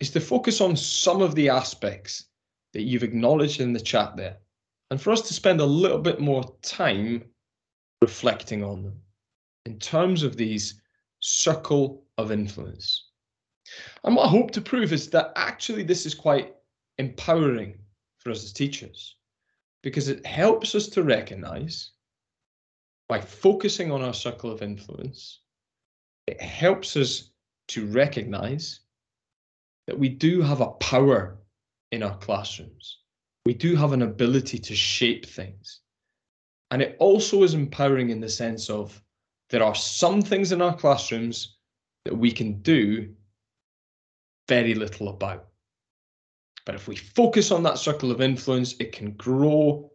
[0.00, 2.26] is to focus on some of the aspects
[2.72, 4.36] that you've acknowledged in the chat there,
[4.90, 7.24] and for us to spend a little bit more time
[8.02, 9.00] reflecting on them
[9.64, 10.80] in terms of these
[11.20, 13.08] circle of influence.
[14.04, 16.54] And what I hope to prove is that actually this is quite
[16.98, 17.78] empowering
[18.18, 19.16] for us as teachers,
[19.82, 21.92] because it helps us to recognize
[23.08, 25.40] by focusing on our circle of influence,
[26.26, 27.30] it helps us
[27.68, 28.80] to recognize
[29.86, 31.38] that we do have a power
[31.92, 32.98] in our classrooms.
[33.44, 35.80] We do have an ability to shape things.
[36.70, 39.00] And it also is empowering in the sense of
[39.50, 41.58] there are some things in our classrooms
[42.04, 43.14] that we can do
[44.48, 45.46] very little about.
[46.64, 49.92] But if we focus on that circle of influence, it can grow,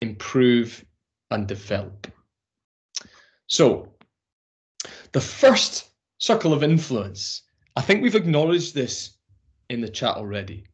[0.00, 0.84] improve,
[1.32, 2.06] and develop.
[3.48, 3.92] So,
[5.12, 7.42] the first circle of influence,
[7.78, 9.12] I think we've acknowledged this
[9.70, 10.66] in the chat already.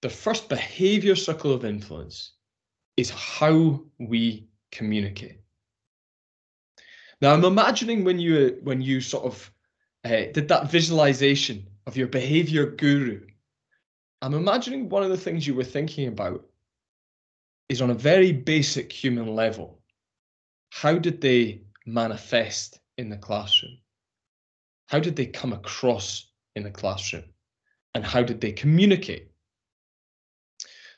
[0.00, 2.32] The first behavior circle of influence
[2.96, 5.42] is how we communicate.
[7.20, 9.52] Now, I'm imagining when you when you sort of
[10.04, 13.20] uh, did that visualization of your behavior guru,
[14.22, 16.46] I'm imagining one of the things you were thinking about
[17.68, 19.82] is on a very basic human level.
[20.70, 23.76] How did they manifest in the classroom?
[24.86, 27.24] How did they come across in the classroom?
[27.94, 29.30] And how did they communicate?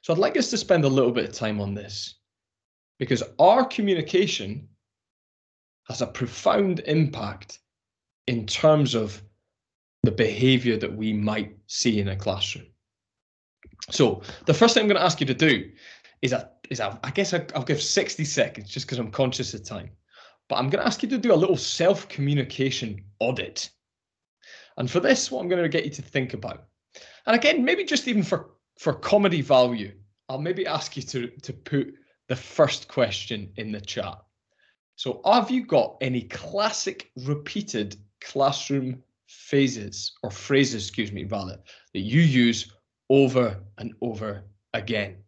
[0.03, 2.16] So I'd like us to spend a little bit of time on this
[2.98, 4.68] because our communication
[5.88, 7.61] has a profound impact
[8.27, 9.22] in terms of
[10.03, 12.66] the behavior that we might see in a classroom.
[13.90, 15.70] So the first thing I'm going to ask you to do
[16.22, 19.64] is a, is a, I guess I'll give 60 seconds just because I'm conscious of
[19.64, 19.90] time.
[20.48, 23.70] But I'm going to ask you to do a little self-communication audit.
[24.78, 26.64] And for this, what I'm going to get you to think about,
[27.26, 29.92] and again, maybe just even for, for comedy value,
[30.28, 31.94] I'll maybe ask you to, to put
[32.28, 34.18] the first question in the chat.
[34.96, 41.58] So have you got any classic repeated classroom phases or phrases, excuse me, rather,
[41.92, 42.72] that you use
[43.10, 45.18] over and over again?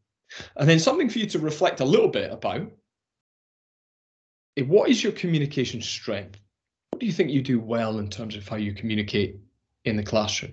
[0.56, 2.70] And then something for you to reflect a little bit about.
[4.56, 6.39] Eh, what is your communication strength?
[7.00, 9.40] Do you think you do well in terms of how you communicate
[9.86, 10.52] in the classroom?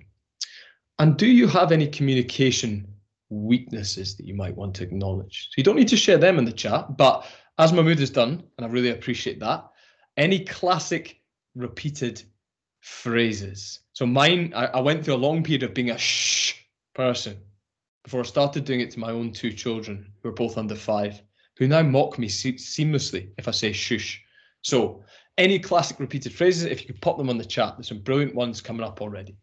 [0.98, 2.88] And do you have any communication
[3.28, 5.48] weaknesses that you might want to acknowledge?
[5.50, 7.26] So you don't need to share them in the chat, but
[7.58, 9.68] as Mahmood has done, and I really appreciate that,
[10.16, 11.20] any classic
[11.54, 12.22] repeated
[12.80, 13.80] phrases.
[13.92, 16.54] So mine, I, I went through a long period of being a shh
[16.94, 17.36] person
[18.04, 21.20] before I started doing it to my own two children who are both under five,
[21.58, 24.22] who now mock me se- seamlessly if I say shush.
[24.62, 25.04] So,
[25.38, 28.34] any classic repeated phrases, if you could pop them on the chat, there's some brilliant
[28.34, 29.36] ones coming up already.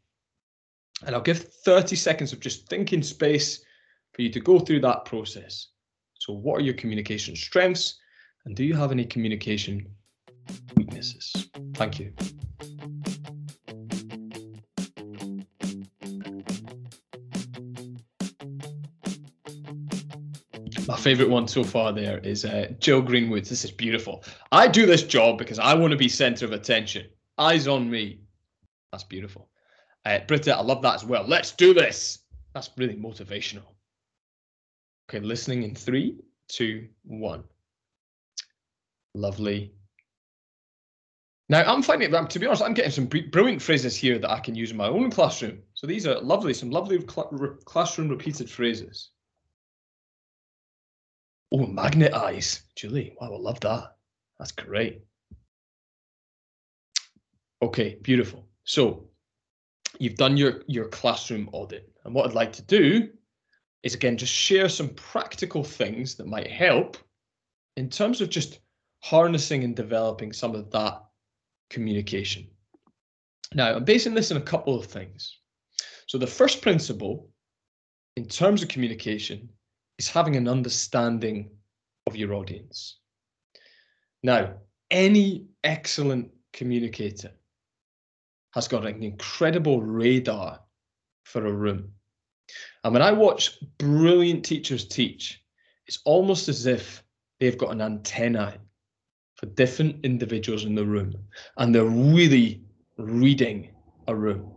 [1.05, 3.63] And I'll give 30 seconds of just thinking space
[4.13, 5.69] for you to go through that process.
[6.19, 7.97] So, what are your communication strengths?
[8.45, 9.87] And do you have any communication
[10.75, 11.49] weaknesses?
[11.73, 12.13] Thank you.
[20.87, 23.45] My favorite one so far there is uh, Jill Greenwood.
[23.45, 24.23] This is beautiful.
[24.55, 27.07] I do this job because I want to be center of attention.
[27.37, 28.21] Eyes on me.
[28.89, 29.49] That's beautiful.
[30.05, 31.25] Uh, Britta, I love that as well.
[31.27, 32.19] Let's do this.
[32.53, 33.65] That's really motivational.
[35.09, 37.43] Okay, listening in three, two, one.
[39.13, 39.73] Lovely.
[41.49, 44.55] Now, I'm finding to be honest, I'm getting some brilliant phrases here that I can
[44.55, 45.59] use in my own classroom.
[45.73, 49.09] So these are lovely, some lovely cl classroom repeated phrases.
[51.51, 52.63] Oh, magnet eyes.
[52.77, 53.94] Julie, wow, I love that.
[54.39, 55.01] That's great.
[57.61, 58.47] Okay, beautiful.
[58.63, 59.09] So
[59.99, 61.89] you've done your, your classroom audit.
[62.03, 63.09] And what I'd like to do
[63.83, 66.97] is, again, just share some practical things that might help
[67.77, 68.59] in terms of just
[69.01, 71.03] harnessing and developing some of that
[71.69, 72.47] communication.
[73.53, 75.37] Now, I'm basing this on a couple of things.
[76.07, 77.29] So the first principle
[78.15, 79.49] in terms of communication
[79.97, 81.49] is having an understanding
[82.07, 82.99] of your audience.
[84.25, 84.55] Now,
[84.89, 87.29] any excellent communicator
[88.55, 90.61] has got an incredible radar
[91.25, 91.91] for a room.
[92.83, 95.43] And when I watch brilliant teachers teach,
[95.85, 97.03] it's almost as if
[97.39, 98.57] they've got an antenna
[99.35, 101.13] for different individuals in the room
[101.57, 102.63] and they're really
[102.97, 103.69] reading
[104.07, 104.51] a room.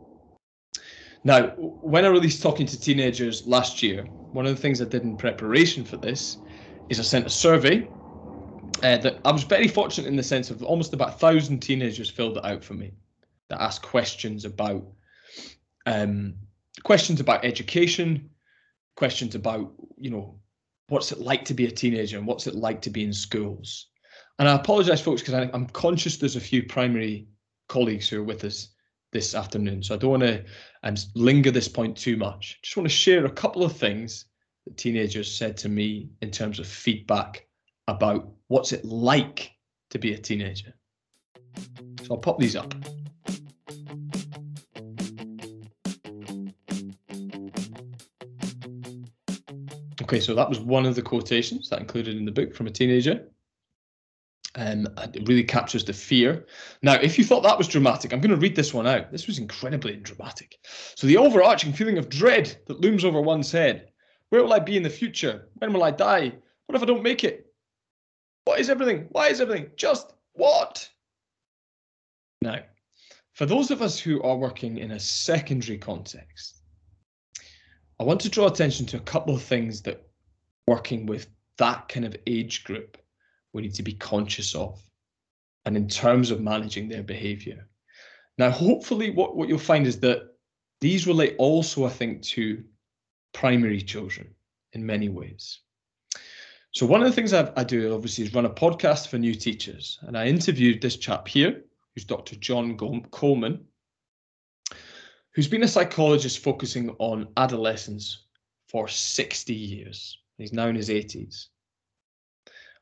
[1.25, 5.03] Now, when I released Talking to Teenagers last year, one of the things I did
[5.03, 6.39] in preparation for this
[6.89, 7.87] is I sent a survey
[8.83, 12.11] uh, that I was very fortunate in the sense of almost about a thousand teenagers
[12.11, 12.93] filled it out for me
[13.49, 14.85] that asked questions about
[15.87, 16.35] um,
[16.85, 18.31] questions about education,
[18.97, 20.39] questions about you know
[20.89, 23.89] what's it like to be a teenager and what's it like to be in schools.
[24.39, 27.27] And I apologise, folks, because I'm conscious there's a few primary
[27.69, 28.69] colleagues who are with us
[29.11, 30.45] this afternoon, so I don't want to
[30.85, 32.61] um, linger this point too much.
[32.63, 34.27] Just want to share a couple of things
[34.65, 37.48] that teenagers said to me in terms of feedback
[37.89, 39.53] about what's it like
[39.91, 40.75] to be a teenager.
[42.05, 42.73] So I'll pop these up.
[50.03, 52.71] Okay, so that was one of the quotations that included in the book from a
[52.71, 53.29] teenager.
[54.55, 56.47] Um, it really captures the fear.
[56.83, 59.13] Now, if you thought that was dramatic, I'm going to read this one out.
[59.13, 60.59] This was incredibly dramatic.
[60.95, 63.93] So, the overarching feeling of dread that looms over one's head
[64.31, 65.49] where will I be in the future?
[65.55, 66.33] When will I die?
[66.67, 67.48] What if I don't make it?
[68.49, 69.09] What is everything?
[69.11, 69.71] Why is everything?
[69.77, 70.89] Just what?
[72.41, 72.61] Now,
[73.35, 76.63] for those of us who are working in a secondary context,
[78.01, 80.09] I want to draw attention to a couple of things that
[80.67, 82.97] working with that kind of age group
[83.53, 84.81] we need to be conscious of
[85.67, 87.69] and in terms of managing their behavior.
[88.39, 90.23] Now, hopefully, what, what you'll find is that
[90.81, 92.65] these relate also, I think, to
[93.35, 94.35] primary children
[94.73, 95.61] in many ways.
[96.79, 99.35] So, one of the things I've, i do obviously is run a podcast for new
[99.35, 99.99] teachers.
[100.03, 102.37] And I interviewed this chap here, who's Dr.
[102.37, 102.77] John
[103.11, 103.65] Coleman,
[105.35, 108.27] who's been a psychologist focusing on adolescence
[108.69, 110.19] for 60 years.
[110.37, 111.47] He's now in his 80s.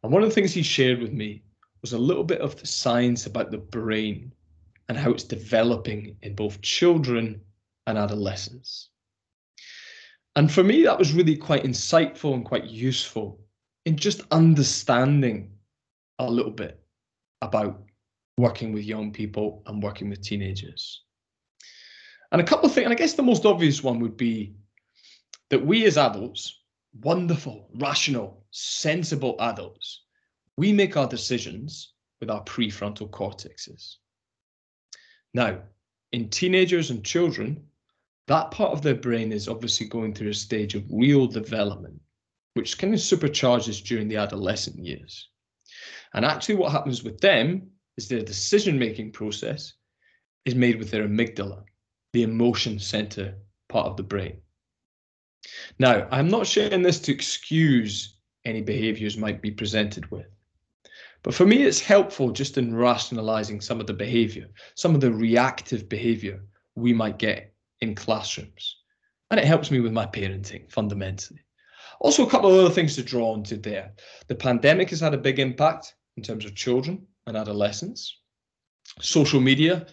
[0.02, 1.42] And one of the things he shared with me
[1.80, 4.30] was a little bit of the science about the brain
[4.90, 7.40] and how it's developing in both children
[7.86, 8.90] and adolescents.
[10.34, 13.40] And for me, that was really quite insightful and quite useful
[13.86, 15.52] in just understanding
[16.18, 16.84] a little bit
[17.40, 17.82] about
[18.36, 21.04] working with young people and working with teenagers.
[22.32, 24.56] And a couple of things, and I guess the most obvious one would be
[25.50, 26.62] that we as adults,
[27.02, 30.02] wonderful, rational, sensible adults,
[30.56, 33.96] we make our decisions with our prefrontal cortexes.
[35.32, 35.60] Now,
[36.10, 37.62] in teenagers and children,
[38.26, 42.00] that part of their brain is obviously going through a stage of real development,
[42.56, 45.28] which kind of supercharges during the adolescent years.
[46.14, 49.74] And actually, what happens with them is their decision making process
[50.46, 51.64] is made with their amygdala,
[52.14, 53.34] the emotion center
[53.68, 54.40] part of the brain.
[55.78, 58.16] Now, I'm not sharing this to excuse
[58.46, 60.26] any behaviors might be presented with.
[61.22, 65.12] But for me, it's helpful just in rationalizing some of the behavior, some of the
[65.12, 66.40] reactive behavior
[66.74, 68.76] we might get in classrooms.
[69.30, 71.40] And it helps me with my parenting fundamentally.
[72.00, 73.92] Also, a couple of other things to draw on to there.
[74.28, 78.20] The pandemic has had a big impact in terms of children and adolescents.
[79.00, 79.86] Social media,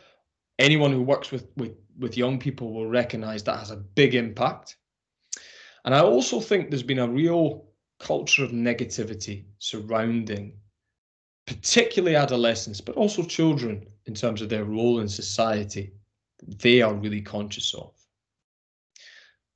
[0.59, 4.77] anyone who works with, with, with young people will recognize that has a big impact.
[5.85, 7.65] And I also think there's been a real
[7.99, 10.57] culture of negativity surrounding
[11.45, 15.93] particularly adolescents, but also children in terms of their role in society
[16.45, 17.93] they are really conscious of.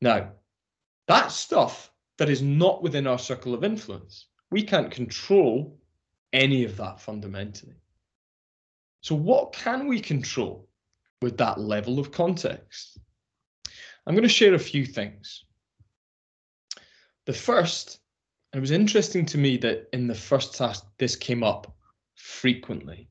[0.01, 0.31] Now,
[1.07, 5.79] that stuff that is not within our circle of influence, we can't control
[6.33, 7.75] any of that fundamentally.
[9.01, 10.67] So, what can we control
[11.21, 12.97] with that level of context?
[14.05, 15.45] I'm going to share a few things.
[17.25, 17.99] The first,
[18.53, 21.75] it was interesting to me that in the first task, this came up
[22.15, 23.09] frequently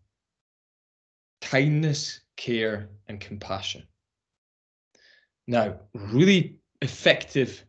[1.41, 3.87] kindness care, and compassion.
[5.47, 7.65] Now, really effective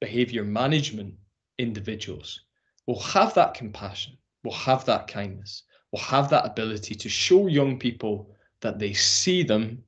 [0.00, 1.14] behavior management
[1.58, 2.40] individuals
[2.86, 7.78] will have that compassion, will have that kindness, will have that ability to show young
[7.78, 8.30] people
[8.60, 9.82] that they see them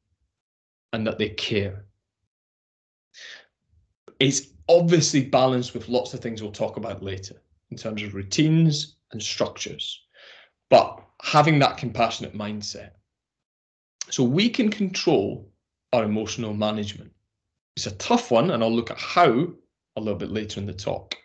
[0.93, 1.87] and that they care.
[4.19, 8.97] It's obviously balanced with lots of things we'll talk about later in terms of routines
[9.13, 10.03] and structures.
[10.69, 12.91] But having that compassionate mindset
[14.11, 15.51] so we can control
[15.93, 17.13] our emotional management.
[17.77, 19.49] It's a tough one, and I'll look at how
[19.97, 21.17] a little bit later in the talk.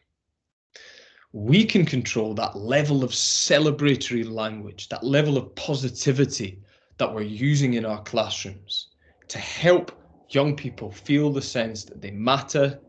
[1.34, 6.62] We can control that level of celebratory language, that level of positivity
[6.98, 8.90] that we're using in our classrooms
[9.28, 9.92] to help
[10.30, 12.80] young people feel the sense that they matter,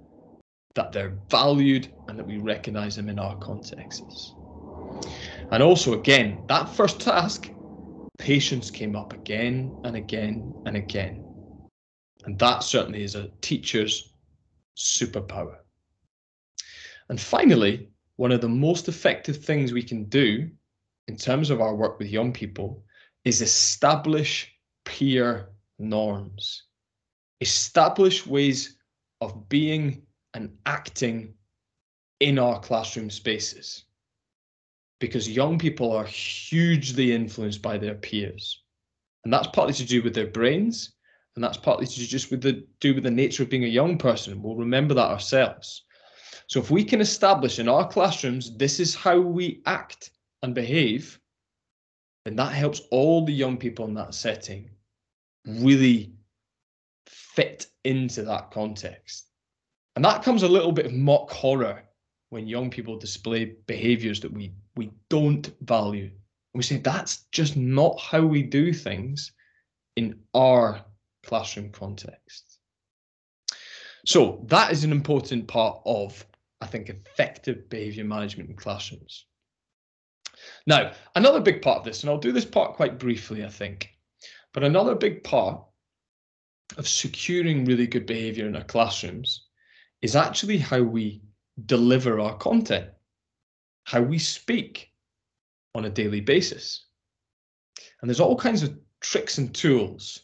[0.75, 4.35] that they're valued, and that we recognize them in our contexts.
[5.51, 7.51] And also, again, that first task
[8.19, 11.25] patience came up again and again and again.
[12.25, 14.13] And that certainly is a teacher's
[14.77, 15.59] superpower.
[17.09, 20.51] And finally, one of the most effective things we can do
[21.09, 22.83] in terms of our work with young people
[23.25, 24.53] is establish
[24.85, 26.65] peer norms,
[27.41, 28.77] establish ways
[29.21, 30.03] of being
[30.35, 31.35] and acting
[32.21, 33.85] in our classroom spaces
[34.99, 38.63] because young people are hugely influenced by their peers.
[39.25, 40.93] And that's partly to do with their brains,
[41.35, 43.69] and that's partly to do just with the do with the nature of being a
[43.69, 44.43] young person.
[44.43, 45.85] We'll remember that ourselves.
[46.49, 50.11] So if we can establish in our classrooms, this is how we act
[50.43, 51.19] and behave,
[52.25, 54.71] then that helps all the young people in that setting
[55.47, 56.13] really
[57.07, 59.27] fit into that context.
[59.95, 61.83] And that comes a little bit of mock horror
[62.31, 66.05] when young people display behaviors that we we don't value.
[66.05, 66.13] And
[66.55, 69.33] we say that's just not how we do things
[69.97, 70.85] in our
[71.25, 72.59] classroom context.
[74.05, 76.25] So that is an important part of,
[76.67, 79.27] I think, effective behavior management in classrooms.
[80.67, 83.91] Now, another big part of this, and I'll do this part quite briefly, I think,
[84.53, 85.63] but another big part
[86.77, 89.47] of securing really good behavior in our classrooms
[90.03, 91.23] is actually how we
[91.67, 92.91] deliver our content,
[93.85, 94.91] how we speak
[95.77, 96.87] on a daily basis.
[98.01, 100.23] And there's all kinds of tricks and tools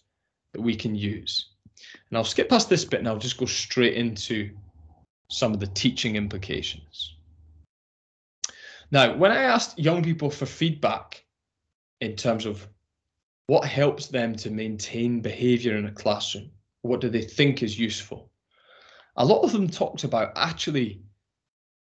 [0.55, 1.51] that we can use.
[2.11, 4.51] And I'll skip past this bit and I'll just go straight into
[5.33, 7.17] some of the teaching implications.
[8.91, 11.25] Now, when I asked young people for feedback
[12.03, 12.69] in terms of
[13.47, 16.51] what helps them to maintain behavior in a classroom,
[16.83, 18.31] what do they think is useful?
[19.17, 21.03] A lot of them talked about actually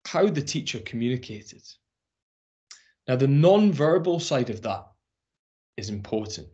[0.07, 1.63] how the teacher communicated.
[3.07, 4.85] Now, the non-verbal side of that
[5.79, 6.49] is important.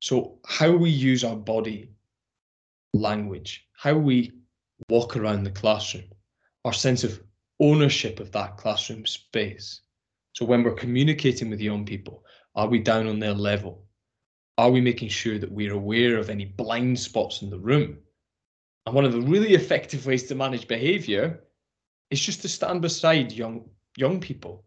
[0.00, 1.88] So, how we use our body
[2.92, 4.32] language, how we
[4.88, 6.04] walk around the classroom,
[6.64, 7.20] our sense of
[7.60, 9.80] ownership of that classroom space.
[10.32, 12.24] So, when we're communicating with young people,
[12.54, 13.86] are we down on their level?
[14.58, 17.98] Are we making sure that we're aware of any blind spots in the room?
[18.86, 21.44] And one of the really effective ways to manage behavior
[22.10, 24.64] is just to stand beside young young people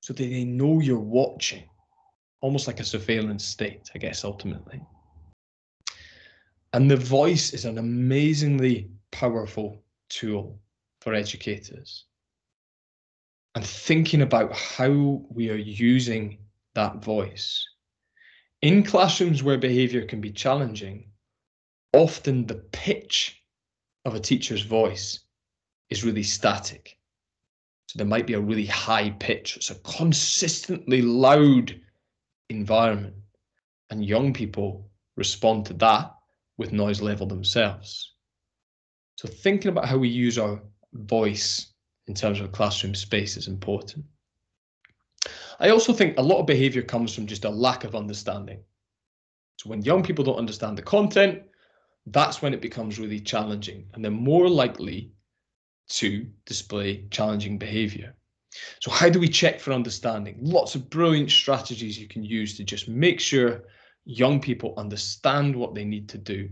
[0.00, 1.64] so that they know you're watching,
[2.40, 4.80] almost like a surveillance state, I guess, ultimately.
[6.72, 10.58] And the voice is an amazingly powerful tool
[11.00, 12.04] for educators.
[13.54, 16.38] And thinking about how we are using
[16.74, 17.64] that voice.
[18.62, 21.10] In classrooms where behavior can be challenging,
[21.92, 23.40] often the pitch
[24.04, 25.20] of a teacher's voice
[25.90, 26.98] is really static.
[27.86, 29.56] So there might be a really high pitch.
[29.56, 31.80] It's a consistently loud
[32.48, 33.14] environment.
[33.90, 36.12] And young people respond to that
[36.56, 38.13] with noise level themselves.
[39.16, 40.60] So thinking about how we use our
[40.92, 41.72] voice
[42.06, 44.04] in terms of classroom space is important.
[45.60, 48.60] I also think a lot of behavior comes from just a lack of understanding.
[49.56, 51.42] So when young people don't understand the content,
[52.06, 55.12] that's when it becomes really challenging and they're more likely
[55.88, 58.14] to display challenging behavior.
[58.80, 60.38] So how do we check for understanding?
[60.40, 63.62] Lots of brilliant strategies you can use to just make sure
[64.04, 66.48] young people understand what they need to do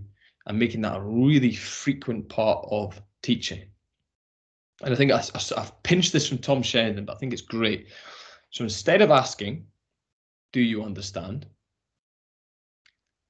[0.46, 3.62] and making that a really frequent part of teaching.
[4.82, 5.22] And I think I,
[5.56, 7.88] have pinched this from Tom Sherrington, but I think it's great.
[8.50, 9.66] So instead of asking,
[10.52, 11.46] do you understand?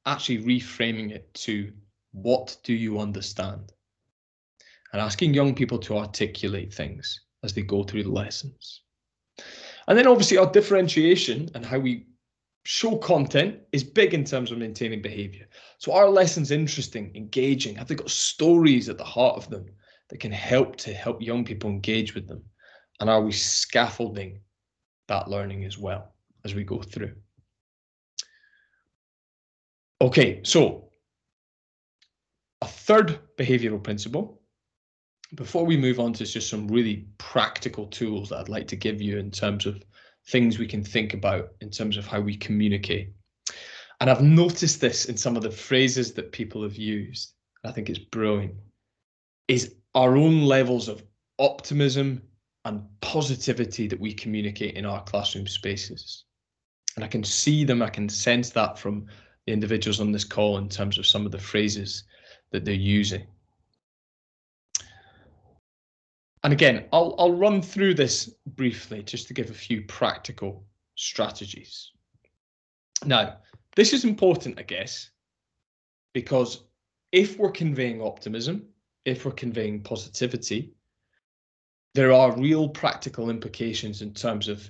[0.06, 1.72] Actually reframing it to
[2.12, 3.72] what do you understand?
[4.92, 8.82] And asking young people to articulate things as they go through the lessons.
[9.88, 12.06] And then obviously our differentiation and how we
[12.64, 15.46] show content is big in terms of maintaining behavior.
[15.78, 17.76] So are lessons interesting, engaging?
[17.76, 19.66] Have they got stories at the heart of them
[20.08, 22.44] that can help to help young people engage with them?
[23.00, 24.40] And are we scaffolding
[25.08, 27.14] that learning as well as we go through.
[30.00, 30.88] Okay, so
[32.60, 34.40] a third behavioral principle.
[35.34, 39.00] Before we move on to just some really practical tools that I'd like to give
[39.00, 39.82] you in terms of
[40.26, 43.12] things we can think about in terms of how we communicate.
[44.00, 47.34] And I've noticed this in some of the phrases that people have used.
[47.64, 48.54] I think it's brilliant.
[49.48, 51.02] Is our own levels of
[51.38, 52.22] optimism
[52.64, 56.24] and positivity that we communicate in our classroom spaces.
[56.96, 59.06] And I can see them, I can sense that from
[59.46, 62.04] the individuals on this call in terms of some of the phrases
[62.52, 63.26] that they're using.
[66.44, 70.64] And again, I'll, I'll run through this briefly just to give a few practical
[70.96, 71.92] strategies.
[73.04, 73.38] Now,
[73.76, 75.10] this is important, I guess,
[76.14, 76.64] because
[77.12, 78.66] if we're conveying optimism,
[79.04, 80.72] if we're conveying positivity,
[81.94, 84.68] there are real practical implications in terms of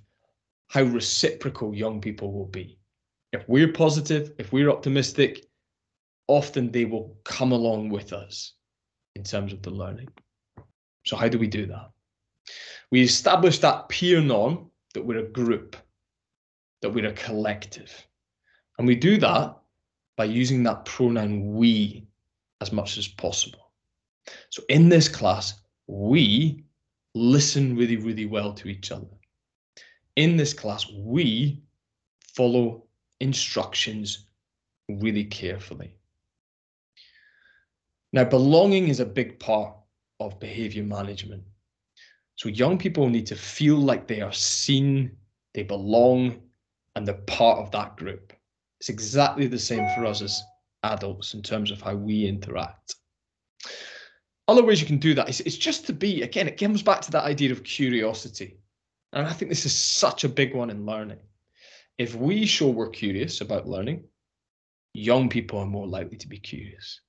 [0.68, 2.78] how reciprocal young people will be.
[3.32, 5.46] If we're positive, if we're optimistic,
[6.28, 8.54] often they will come along with us
[9.14, 10.08] in terms of the learning.
[11.04, 11.90] So how do we do that?
[12.90, 15.76] We establish that peer norm that we're a group,
[16.82, 18.06] that we're a collective.
[18.78, 19.56] And we do that
[20.16, 22.06] by using that pronoun we
[22.60, 23.70] as much as possible.
[24.50, 25.54] So in this class,
[25.86, 26.64] we
[27.14, 29.06] listen really, really well to each other.
[30.16, 31.62] In this class, we
[32.34, 32.84] follow
[33.20, 34.26] instructions
[34.88, 35.94] really carefully.
[38.12, 39.74] Now, belonging is a big part
[40.26, 41.42] of behavior management.
[42.36, 45.16] So young people need to feel like they are seen,
[45.54, 46.40] they belong,
[46.94, 48.32] and they're part of that group.
[48.80, 50.42] It's exactly the same for us as
[50.82, 52.94] adults in terms of how we interact.
[54.48, 57.00] Other ways you can do that is it's just to be, again, it comes back
[57.02, 58.58] to that idea of curiosity.
[59.12, 61.20] And I think this is such a big one in learning.
[61.98, 64.04] If we show we're curious about learning,
[64.94, 67.00] young people are more likely to be curious.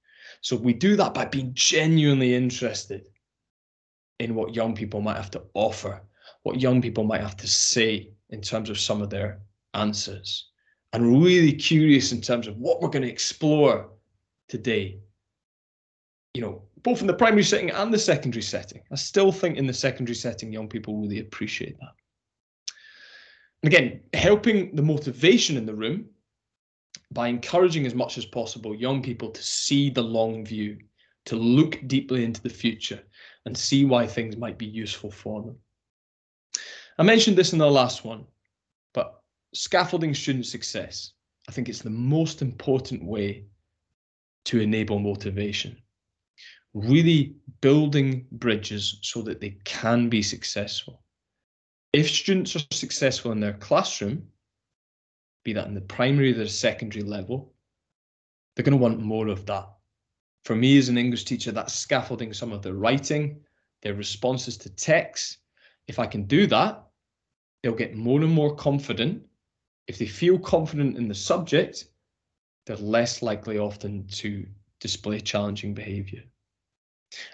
[0.42, 3.08] So we do that by being genuinely interested
[4.20, 6.02] in what young people might have to offer,
[6.44, 9.42] what young people might have to say in terms of some of their
[9.74, 10.50] answers,
[10.94, 13.90] and really curious in terms of what we're going to explore
[14.48, 15.00] today.
[16.34, 18.82] You know, both in the primary setting and the secondary setting.
[18.92, 21.94] I still think in the secondary setting, young people really appreciate that.
[23.62, 26.06] And again, helping the motivation in the room
[27.14, 30.78] by encouraging as much as possible young people to see the long view,
[31.26, 33.02] to look deeply into the future
[33.46, 35.58] and see why things might be useful for them.
[36.98, 38.26] I mentioned this in the last one,
[38.94, 39.22] but
[39.54, 41.14] scaffolding student success,
[41.48, 43.46] I think it's the most important way
[44.46, 45.78] to enable motivation.
[46.74, 51.04] Really building bridges so that they can be successful.
[51.94, 54.28] If students are successful in their classroom,
[55.44, 57.54] be that in the primary or the secondary level,
[58.56, 59.68] they're going to want more of that.
[60.46, 63.42] For me as an English teacher, that's scaffolding some of their writing,
[63.82, 65.38] their responses to text.
[65.88, 66.84] If I can do that,
[67.62, 69.24] they'll get more and more confident.
[69.88, 71.86] If they feel confident in the subject,
[72.66, 74.46] they're less likely often to
[74.80, 76.24] display challenging behavior.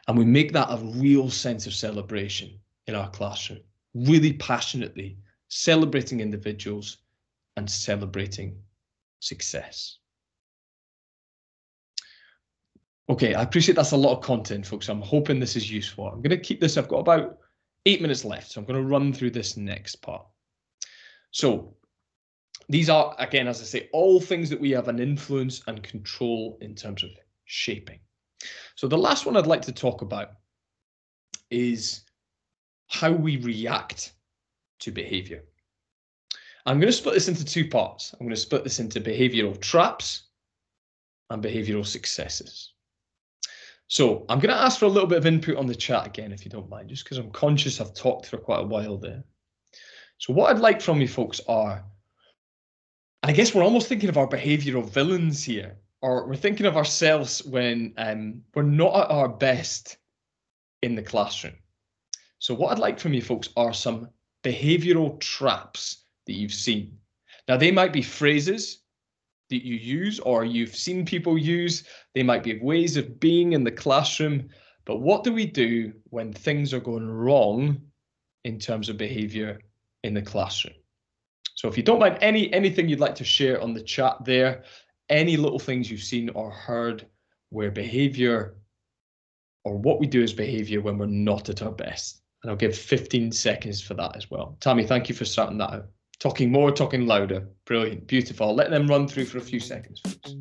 [0.08, 3.62] And we make that a real sense of celebration in our classroom,
[3.94, 6.98] really passionately celebrating individuals
[7.60, 8.58] and celebrating
[9.20, 9.98] success.
[13.10, 14.88] Okay, I appreciate that's a lot of content, folks.
[14.88, 16.08] I'm hoping this is useful.
[16.08, 17.38] I'm going to keep this, I've got about
[17.86, 20.26] eight minutes left, so I'm going to run through this next part.
[21.32, 21.76] So
[22.70, 26.58] these are, again, as I say, all things that we have an influence and control
[26.62, 27.10] in terms of
[27.46, 28.00] shaping.
[28.76, 30.30] So the last one I'd like to talk about
[31.52, 32.04] is
[32.88, 34.14] how we react
[34.80, 35.44] to behavior.
[36.66, 38.14] I'm going to split this into two parts.
[38.14, 40.24] I'm going to split this into behavioral traps
[41.30, 42.74] and behavioral successes.
[43.88, 46.32] So I'm going to ask for a little bit of input on the chat again,
[46.32, 49.24] if you don't mind, just because I'm conscious I've talked for quite a while there.
[50.20, 51.84] So what I'd like from you folks are,
[53.24, 56.78] and I guess we're almost thinking of our behavioral villains here, or we're thinking of
[56.78, 59.98] ourselves when um, we're not at our best
[60.84, 61.56] in the classroom.
[62.38, 64.10] So what I'd like from you folks are some
[64.44, 66.96] behavioral traps that you've seen.
[67.48, 68.84] Now, they might be phrases
[69.50, 71.84] that you use or you've seen people use.
[72.14, 74.50] They might be ways of being in the classroom.
[74.86, 77.82] But what do we do when things are going wrong
[78.44, 79.60] in terms of behavior
[80.04, 80.76] in the classroom?
[81.56, 84.64] So if you don't mind any anything you'd like to share on the chat there,
[85.10, 87.08] any little things you've seen or heard
[87.50, 88.56] where behavior
[89.64, 92.22] or what we do as behavior when we're not at our best.
[92.44, 94.58] And I'll give 15 seconds for that as well.
[94.60, 95.88] Tammy, thank you for starting that out.
[96.20, 97.48] Talking more, talking louder.
[97.66, 98.54] Brilliant, beautiful.
[98.54, 100.36] Let them run through for a few seconds, folks.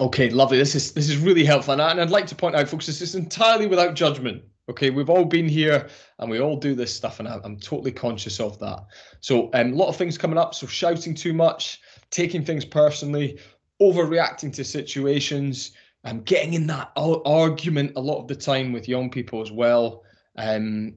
[0.00, 0.58] Okay, lovely.
[0.58, 2.86] This is this is really helpful, and, I, and I'd like to point out, folks,
[2.86, 4.42] this is entirely without judgment.
[4.68, 7.92] Okay, we've all been here and we all do this stuff, and I, am totally
[7.92, 8.80] conscious of that.
[9.20, 10.54] So, um, a lot of things coming up.
[10.56, 11.80] So, shouting too much,
[12.10, 13.38] taking things personally,
[13.82, 15.72] overreacting to situations,
[16.04, 20.02] um, getting in that argument a lot of the time with young people as well.
[20.36, 20.94] Um,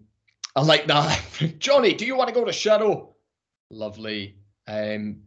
[0.55, 1.21] I like that.
[1.59, 3.15] Johnny, do you want to go to Shadow?
[3.69, 4.37] Lovely.
[4.67, 5.21] Um,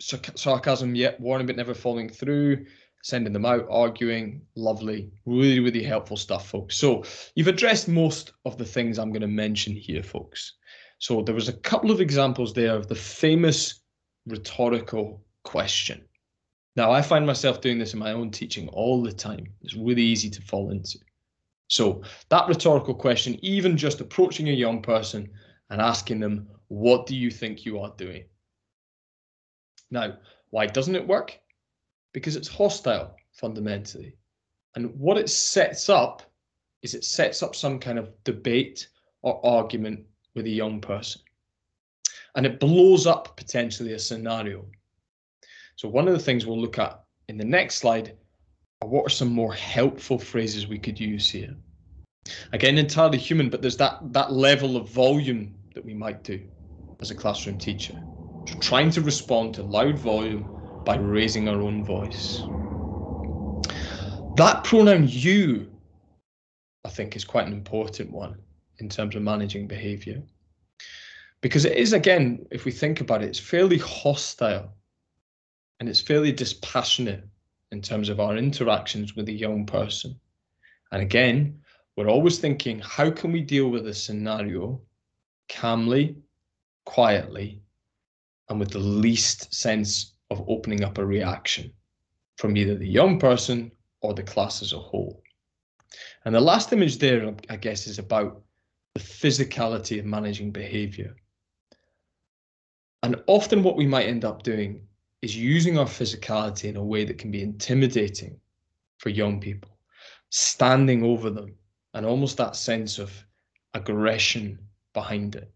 [0.00, 2.66] sarcasm, yet warning but never following through.
[3.02, 6.74] Sending them out, arguing, lovely, really, really helpful stuff, folks.
[6.74, 10.54] So you've addressed most of the things I'm going to mention here, folks.
[11.00, 13.82] So there was a couple of examples there of the famous
[14.26, 16.02] rhetorical question.
[16.76, 19.46] Now, I find myself doing this in my own teaching all the time.
[19.62, 20.98] It's really easy to fall into.
[21.68, 25.30] So, that rhetorical question, even just approaching a young person
[25.70, 28.24] and asking them, What do you think you are doing?
[29.90, 30.18] Now,
[30.50, 31.38] why doesn't it work?
[32.12, 34.16] Because it's hostile fundamentally.
[34.74, 36.22] And what it sets up
[36.82, 38.88] is it sets up some kind of debate
[39.22, 40.04] or argument
[40.34, 41.22] with a young person.
[42.36, 44.66] and it blows up potentially a scenario.
[45.76, 48.16] So one of the things we'll look at in the next slide
[48.82, 51.54] are what are some more helpful phrases we could use here.
[52.52, 56.40] Again, entirely human, but there's that, that level of volume that we might do
[57.00, 58.00] as a classroom teacher.
[58.48, 60.48] So trying to respond to loud volume
[60.84, 62.42] by raising our own voice.
[64.36, 65.70] That pronoun you,
[66.84, 68.36] I think, is quite an important one
[68.78, 70.22] in terms of managing behavior.
[71.40, 74.72] Because it is, again, if we think about it, it's fairly hostile
[75.80, 77.24] and it's fairly dispassionate
[77.72, 80.18] in terms of our interactions with a young person.
[80.92, 81.60] And again,
[81.96, 84.80] we're always thinking, how can we deal with a scenario
[85.48, 86.16] calmly,
[86.84, 87.60] quietly,
[88.48, 91.72] and with the least sense of opening up a reaction
[92.36, 93.70] from either the young person
[94.00, 95.22] or the class as a whole.
[96.24, 98.42] And the last image there, I guess, is about
[98.94, 101.14] the physicality of managing behavior.
[103.02, 104.86] And often what we might end up doing
[105.24, 108.38] is using our physicality in a way that can be intimidating
[108.98, 109.78] for young people,
[110.28, 111.54] standing over them,
[111.94, 113.10] and almost that sense of
[113.72, 114.58] aggression
[114.92, 115.50] behind it.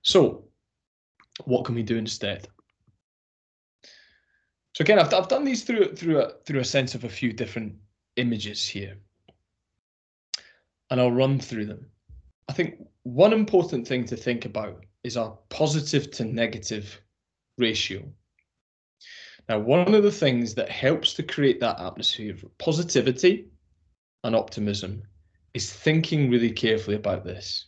[0.00, 0.48] So,
[1.44, 2.48] what can we do instead?
[4.72, 7.34] So again, I've, I've done these through through a through a sense of a few
[7.34, 7.74] different
[8.16, 8.96] images here,
[10.90, 11.86] and I'll run through them.
[12.48, 17.00] I think one important thing to think about is our positive to negative
[17.58, 18.02] ratio.
[19.48, 23.46] Now, one of the things that helps to create that atmosphere of positivity
[24.24, 25.02] and optimism
[25.54, 27.66] is thinking really carefully about this.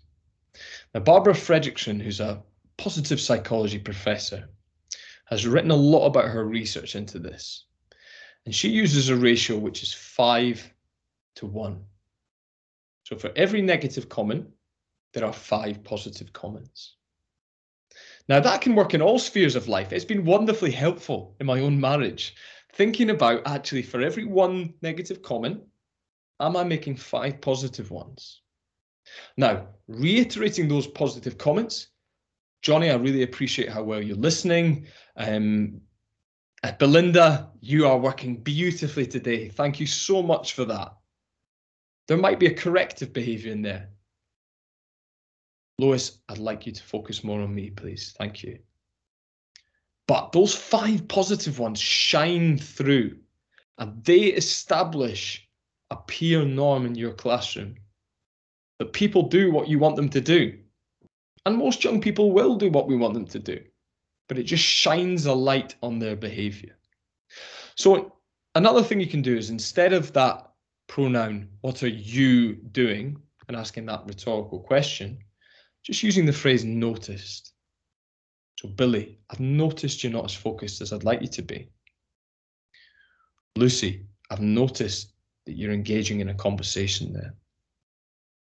[0.93, 2.43] Now, Barbara Fredrickson, who's a
[2.77, 4.49] positive psychology professor,
[5.27, 7.67] has written a lot about her research into this.
[8.45, 10.73] And she uses a ratio which is five
[11.37, 11.85] to one.
[13.05, 14.49] So for every negative comment,
[15.15, 16.97] there are five positive comments.
[18.29, 19.93] Now, that can work in all spheres of life.
[19.93, 22.35] It's been wonderfully helpful in my own marriage,
[22.75, 25.63] thinking about actually for every one negative comment,
[26.41, 28.43] am I making five positive ones?
[29.37, 31.89] Now, reiterating those positive comments,
[32.61, 34.87] Johnny, I really appreciate how well you're listening.
[35.17, 35.81] Um,
[36.63, 39.49] uh, Belinda, you are working beautifully today.
[39.49, 40.93] Thank you so much for that.
[42.09, 43.91] There might be a corrective behavior in there.
[45.79, 48.15] Lois, I'd like you to focus more on me, please.
[48.19, 48.59] Thank you.
[50.09, 53.17] But those five positive ones shine through
[53.79, 55.47] and they establish
[55.91, 57.77] a peer norm in your classroom
[58.79, 60.59] that people do what you want them to do.
[61.47, 63.61] And most young people will do what we want them to do,
[64.29, 66.77] but it just shines a light on their behavior.
[67.77, 68.13] So,
[68.55, 70.51] another thing you can do is instead of that
[70.89, 73.17] pronoun, what are you doing,
[73.47, 75.19] and asking that rhetorical question,
[75.89, 77.55] just using the phrase noticed.
[78.59, 81.71] So, Billy, I've noticed you're not as focused as I'd like you to be.
[83.57, 85.15] Lucy, I've noticed
[85.47, 87.35] that you're engaging in a conversation there.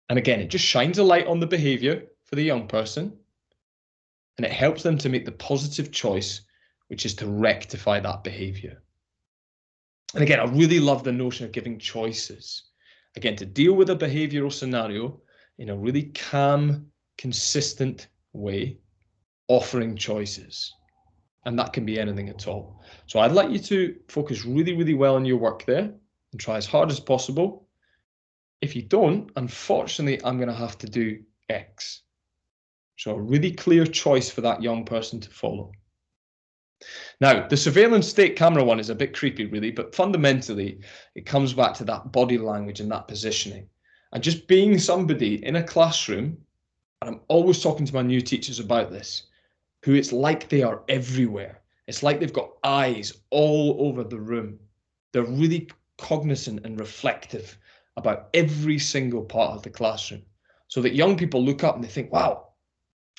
[0.09, 3.15] And again, it just shines a light on the behavior for the young person
[4.37, 6.41] and it helps them to make the positive choice,
[6.87, 8.81] which is to rectify that behavior.
[10.15, 12.63] And again, I really love the notion of giving choices.
[13.15, 15.21] Again, to deal with a behavioral scenario
[15.59, 16.87] in a really calm,
[17.19, 18.77] consistent way,
[19.49, 20.73] offering choices.
[21.45, 22.81] And that can be anything at all.
[23.07, 25.91] So I'd like you to focus really, really well on your work there
[26.31, 27.67] and try as hard as possible.
[28.61, 32.03] If you don't, unfortunately, I'm going to have to do X.
[32.97, 35.73] So a really clear choice for that young person to follow.
[37.19, 40.79] Now, the surveillance state camera one is a bit creepy, really, but fundamentally,
[41.15, 43.67] it comes back to that body language and that positioning.
[44.13, 46.37] And just being somebody in a classroom
[47.01, 49.23] and I'm always talking to my new teachers about this,
[49.83, 51.61] who it's like they are everywhere.
[51.87, 54.59] It's like they've got eyes all over the room.
[55.11, 57.57] They're really cognizant and reflective
[57.97, 60.23] about every single part of the classroom
[60.67, 62.49] so that young people look up and they think, wow,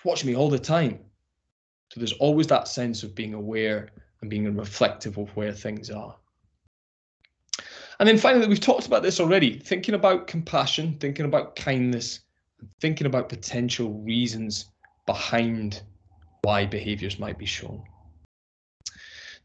[0.04, 1.00] watching me all the time.
[1.92, 3.88] So there's always that sense of being aware
[4.20, 6.14] and being reflective of where things are.
[7.98, 12.20] And then finally, we've talked about this already, thinking about compassion, thinking about kindness,
[12.80, 14.66] thinking about potential reasons
[15.06, 15.82] behind
[16.42, 17.82] why behaviors might be shown.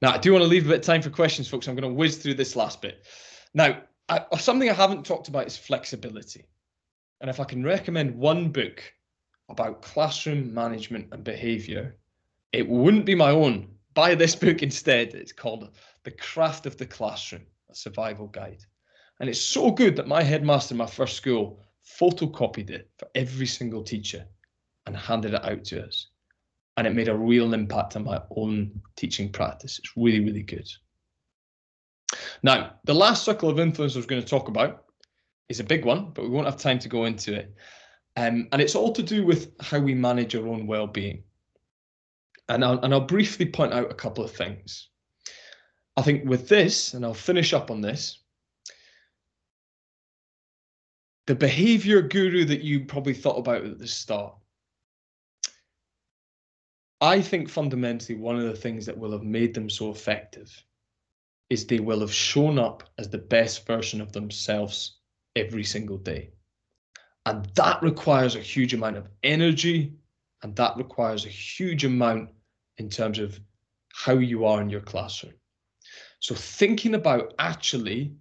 [0.02, 1.68] Now, I do want to leave a bit of time for questions, folks.
[1.68, 3.06] I'm going to whiz through this last bit.
[3.54, 6.46] Now, I, something I haven't talked about is flexibility.
[7.22, 8.84] And if I can recommend one book
[9.50, 11.96] about classroom management and behavior,
[12.52, 13.70] it wouldn't be my own.
[13.94, 15.14] Buy this book instead.
[15.14, 15.70] It's called
[16.04, 18.64] The Craft of the Classroom, a survival guide.
[19.20, 21.62] And it's so good that my headmaster in my first school
[22.00, 24.26] photocopied it for every single teacher
[24.86, 26.08] and handed it out to us.
[26.78, 29.80] and it made a real impact on my own teaching practice.
[29.80, 30.68] It's really, really good.
[32.44, 34.86] Now, the last circle of influence I was going to talk about
[35.48, 37.54] is a big one, but we won't have time to go into it.
[38.18, 41.24] Um, and it's all to do with how we manage our own well-being.
[42.50, 44.90] And I'll, and I'll briefly point out a couple of things.
[45.98, 48.22] I think with this, and I'll finish up on this,
[51.28, 54.36] the behavior guru that you probably thought about at the start.
[57.02, 60.52] I think fundamentally one of the things that will have made them so effective
[61.50, 65.00] is they will have shown up as the best version of themselves
[65.36, 66.32] every single day.
[67.26, 69.94] And that requires a huge amount of energy
[70.44, 72.30] and that requires a huge amount
[72.78, 73.40] in terms of
[73.94, 75.34] how you are in your classroom.
[76.20, 78.14] So thinking about actually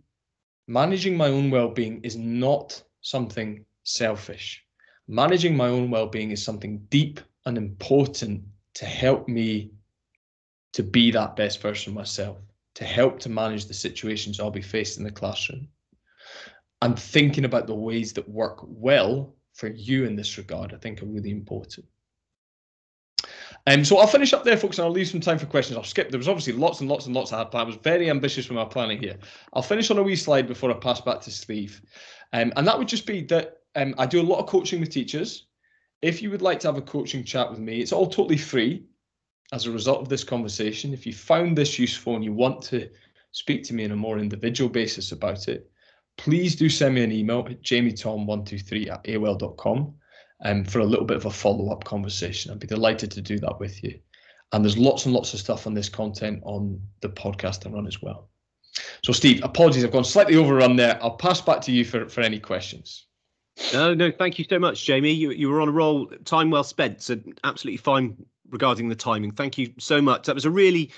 [0.67, 4.65] managing my own well-being is not something selfish.
[5.07, 8.43] Managing my own well-being is something deep and important
[8.75, 9.71] to help me
[10.73, 12.39] to be that best version myself,
[12.75, 15.69] to help to manage the situations I'll be faced in the classroom.
[16.83, 21.03] And thinking about the ways that work well for you in this regard, I think
[21.03, 21.87] are really important.
[23.67, 25.77] Um, so I'll finish up there, folks, and I'll leave some time for questions.
[25.77, 26.11] I'll skip.
[26.11, 27.65] There was obviously lots and lots and lots I had planned.
[27.65, 29.17] I was very ambitious with my planning here.
[29.55, 31.81] I'll finish on a wee slide before I pass back to Steve.
[32.35, 34.91] Um, and that would just be that um, I do a lot of coaching with
[34.91, 35.47] teachers.
[36.03, 38.85] If you would like to have a coaching chat with me, it's all totally free
[39.53, 40.93] as a result of this conversation.
[40.93, 42.91] If you found this useful and you want to
[43.33, 45.71] speak to me on a more individual basis about it,
[46.19, 49.95] please do send me an email at jamietom123 at aol.com
[50.45, 52.53] um, for a little bit of a follow-up conversation.
[52.53, 53.99] I'd be delighted to do that with you.
[54.53, 57.87] And there's lots and lots of stuff on this content on the podcast I run
[57.87, 58.29] as well.
[59.03, 60.99] So, Steve, apologies, I've gone slightly overrun there.
[61.03, 63.07] I'll pass back to you for, for any questions.
[63.73, 65.13] No, no, thank you so much, Jamie.
[65.13, 67.03] You, you were on a roll, time well spent.
[67.03, 68.17] So, absolutely fine
[68.51, 69.33] regarding the timing.
[69.33, 70.27] Thank you so much.
[70.27, 70.93] That was a really,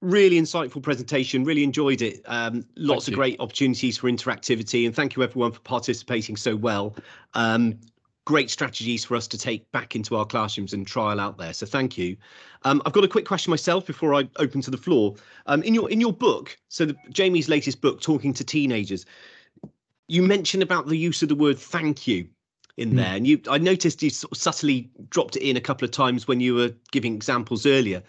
[0.00, 1.44] really insightful presentation.
[1.44, 2.22] Really enjoyed it.
[2.26, 3.16] Um, lots thank of you.
[3.16, 4.86] great opportunities for interactivity.
[4.86, 6.94] And thank you, everyone, for participating so well.
[7.34, 7.80] Um,
[8.28, 11.54] great strategies for us to take back into our classrooms and trial out there.
[11.54, 12.14] So thank you.
[12.64, 15.14] Um, I've got a quick question myself before I open to the floor.
[15.46, 19.06] Um, in your in your book, so the, Jamie's latest book, Talking to Teenagers,
[20.08, 22.28] you mentioned about the use of the word "thank you"
[22.76, 22.96] in mm.
[22.96, 25.90] there, and you I noticed you sort of subtly dropped it in a couple of
[25.90, 28.02] times when you were giving examples earlier.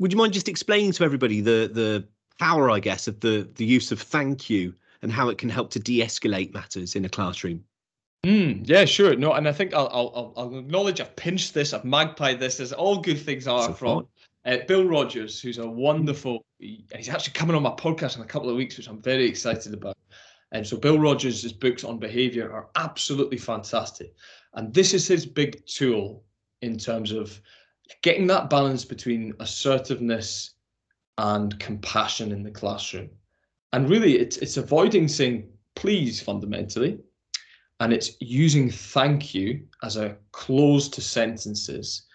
[0.00, 2.08] Would you mind just explaining to everybody the the
[2.40, 5.70] power, I guess, of the the use of "thank you" and how it can help
[5.70, 7.64] to de-escalate matters in a classroom?
[8.24, 9.16] Mm, yeah, sure.
[9.16, 12.72] No, and I think I'll, I'll, I'll acknowledge I've pinched this, I've magpied this, as
[12.72, 14.08] all good things are so from
[14.44, 16.44] uh, Bill Rogers, who's a wonderful.
[16.58, 19.72] He's actually coming on my podcast in a couple of weeks, which I'm very excited
[19.72, 19.96] about.
[20.52, 24.12] And so Bill Rogers' books on behavior are absolutely fantastic,
[24.54, 26.22] and this is his big tool
[26.60, 27.40] in terms of
[28.02, 30.54] getting that balance between assertiveness
[31.16, 33.08] and compassion in the classroom.
[33.72, 36.98] And really, it's it's avoiding saying please fundamentally
[37.80, 42.06] and it's using thank you as a close to sentences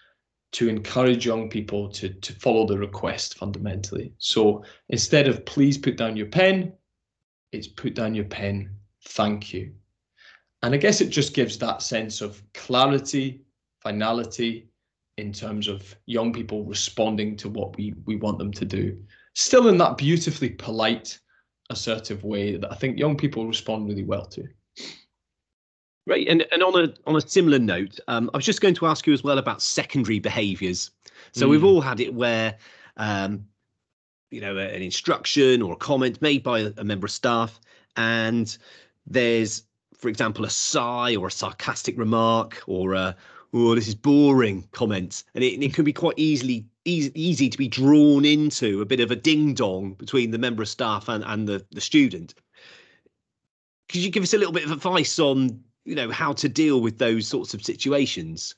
[0.52, 4.14] to encourage young people to, to follow the request fundamentally.
[4.18, 6.72] So instead of please put down your pen,
[7.52, 8.70] it's put down your pen,
[9.08, 9.72] thank you.
[10.62, 13.42] And I guess it just gives that sense of clarity,
[13.82, 14.68] finality
[15.18, 18.96] in terms of young people responding to what we, we want them to do.
[19.34, 21.18] Still in that beautifully polite,
[21.70, 24.46] assertive way that I think young people respond really well to.
[26.06, 28.86] Right, and and on a on a similar note, um, I was just going to
[28.86, 30.92] ask you as well about secondary behaviours.
[31.32, 31.50] So mm.
[31.50, 32.56] we've all had it where,
[32.96, 33.44] um,
[34.30, 37.58] you know, an instruction or a comment made by a, member of staff,
[37.96, 38.56] and
[39.04, 39.64] there's,
[39.96, 43.16] for example, a sigh or a sarcastic remark or a
[43.52, 47.58] "oh, this is boring" comment, and it, it can be quite easily easy, easy to
[47.58, 51.24] be drawn into a bit of a ding dong between the member of staff and
[51.24, 52.32] and the the student.
[53.88, 56.80] Could you give us a little bit of advice on you know how to deal
[56.80, 58.54] with those sorts of situations.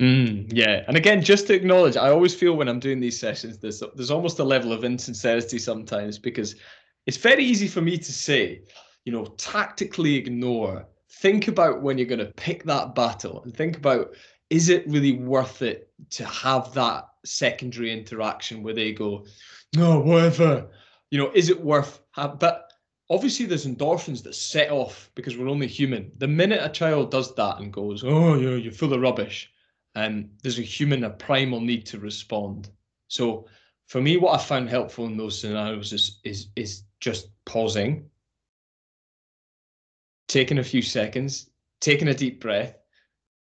[0.00, 0.84] Mm, yeah.
[0.86, 4.12] And again just to acknowledge i always feel when i'm doing these sessions there's there's
[4.12, 6.54] almost a level of insincerity sometimes because
[7.06, 8.62] it's very easy for me to say
[9.04, 13.76] you know tactically ignore think about when you're going to pick that battle and think
[13.76, 14.14] about
[14.50, 19.24] is it really worth it to have that secondary interaction where they go
[19.76, 20.68] no whatever.
[21.10, 22.67] You know is it worth have, but
[23.10, 26.12] obviously there's endorphins that set off because we're only human.
[26.18, 29.50] The minute a child does that and goes, "Oh, you're you're full of rubbish,"
[29.94, 32.70] um, there's a human a primal need to respond.
[33.08, 33.46] So
[33.86, 38.10] for me, what I found helpful in those scenarios is is is just pausing,
[40.28, 41.50] taking a few seconds,
[41.80, 42.76] taking a deep breath,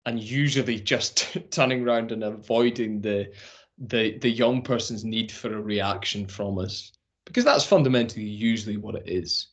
[0.05, 3.33] and usually just turning around and avoiding the
[3.77, 6.94] the the young person's need for a reaction from us
[7.25, 9.47] because that's fundamentally usually what it is.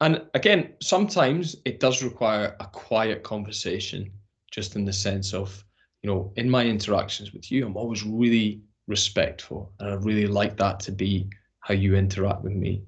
[0.00, 4.10] And again sometimes it does require a quiet conversation
[4.50, 5.64] just in the sense of
[6.02, 10.56] you know in my interactions with you i'm always really respectful and i really like
[10.56, 11.28] that to be
[11.60, 12.82] how you interact with me.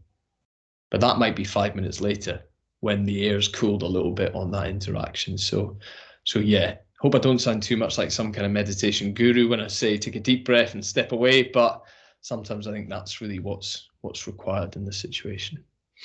[0.91, 2.43] But that might be five minutes later
[2.81, 5.39] when the air's cooled a little bit on that interaction.
[5.39, 5.79] So
[6.25, 9.61] so yeah hope I don't sound too much like some kind of meditation guru when
[9.61, 11.83] I say take a deep breath and step away, but
[12.21, 15.63] sometimes I think that's really what's what's required in this situation.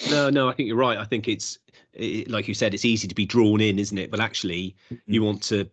[0.10, 0.98] No, no, I think you're right.
[0.98, 1.60] I think it's
[1.94, 4.12] it, like you said, it's easy to be drawn in, isn't it?
[4.12, 5.12] But actually, mm-hmm.
[5.12, 5.70] you want to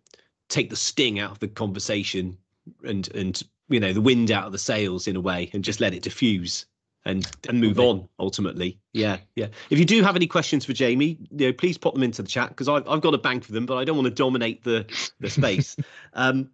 [0.49, 2.37] take the sting out of the conversation
[2.83, 5.79] and and you know the wind out of the sails in a way, and just
[5.79, 6.65] let it diffuse
[7.05, 8.79] and and move on ultimately.
[8.93, 9.47] Yeah, yeah.
[9.69, 12.27] If you do have any questions for Jamie, you know, please pop them into the
[12.27, 14.63] chat because I've I've got a bank for them, but I don't want to dominate
[14.63, 14.85] the
[15.19, 15.75] the space.
[16.13, 16.49] um,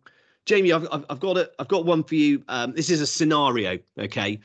[0.46, 2.44] Jamie, I've, I've got a I've got one for you.
[2.48, 4.40] Um, this is a scenario, okay?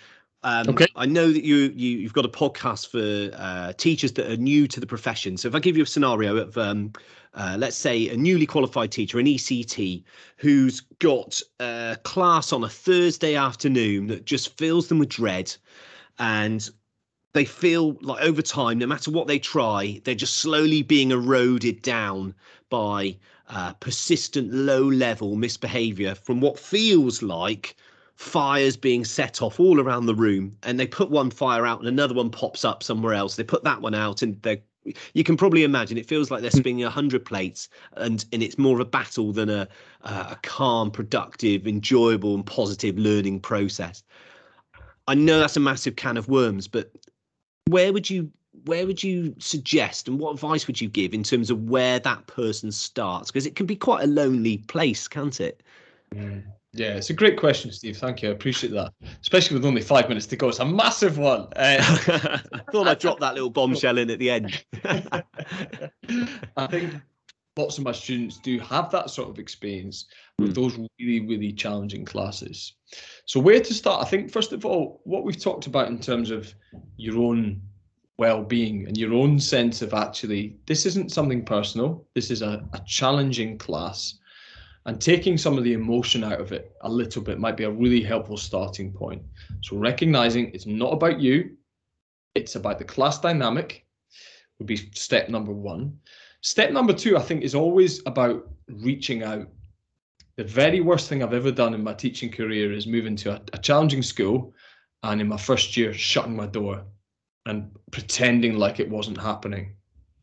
[0.46, 0.86] Um, okay.
[0.94, 4.68] I know that you you you've got a podcast for uh, teachers that are new
[4.68, 5.36] to the profession.
[5.36, 6.92] So if I give you a scenario of um,
[7.34, 10.04] uh, let's say a newly qualified teacher, an ECT,
[10.36, 15.52] who's got a class on a Thursday afternoon that just fills them with dread,
[16.20, 16.70] and
[17.32, 21.82] they feel like over time, no matter what they try, they're just slowly being eroded
[21.82, 22.32] down
[22.70, 23.16] by
[23.48, 27.74] uh, persistent low level misbehavior from what feels like
[28.16, 30.56] fires being set off all around the room.
[30.62, 33.36] And they put one fire out and another one pops up somewhere else.
[33.36, 34.58] They put that one out and they're
[35.14, 36.58] you can probably imagine it feels like they're hmm.
[36.58, 39.66] spinning a hundred plates and and it's more of a battle than a
[40.02, 44.04] a calm productive enjoyable and positive learning process
[45.08, 46.90] I know that's a massive can of worms, but
[47.68, 48.30] where would you
[48.64, 52.26] where would you suggest and what advice would you give in terms of where that
[52.26, 53.30] person starts?
[53.30, 55.62] Because it can be quite a lonely place, can't it?
[56.14, 56.42] Mm.
[56.76, 57.96] Yeah, it's a great question, Steve.
[57.96, 58.28] Thank you.
[58.28, 60.50] I appreciate that, especially with only five minutes to go.
[60.50, 61.48] It's a massive one.
[61.56, 61.78] Uh,
[62.52, 64.64] I thought I'd drop that little bombshell in at the end.
[66.56, 66.94] I think
[67.56, 70.06] lots of my students do have that sort of experience
[70.38, 70.54] with mm.
[70.54, 72.74] those really, really challenging classes.
[73.24, 74.04] So, where to start?
[74.04, 76.54] I think, first of all, what we've talked about in terms of
[76.96, 77.62] your own
[78.18, 82.64] well being and your own sense of actually, this isn't something personal, this is a,
[82.72, 84.18] a challenging class.
[84.86, 87.70] And taking some of the emotion out of it a little bit might be a
[87.70, 89.20] really helpful starting point.
[89.62, 91.56] So, recognizing it's not about you,
[92.36, 93.84] it's about the class dynamic
[94.58, 95.98] would be step number one.
[96.40, 99.48] Step number two, I think, is always about reaching out.
[100.36, 103.40] The very worst thing I've ever done in my teaching career is moving to a,
[103.54, 104.54] a challenging school
[105.02, 106.84] and in my first year shutting my door
[107.46, 109.74] and pretending like it wasn't happening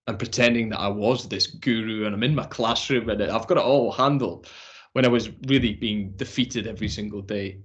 [0.08, 3.58] and pretending that I was this guru and I'm in my classroom and I've got
[3.58, 4.48] it all handled
[4.94, 7.60] when I was really being defeated every single day.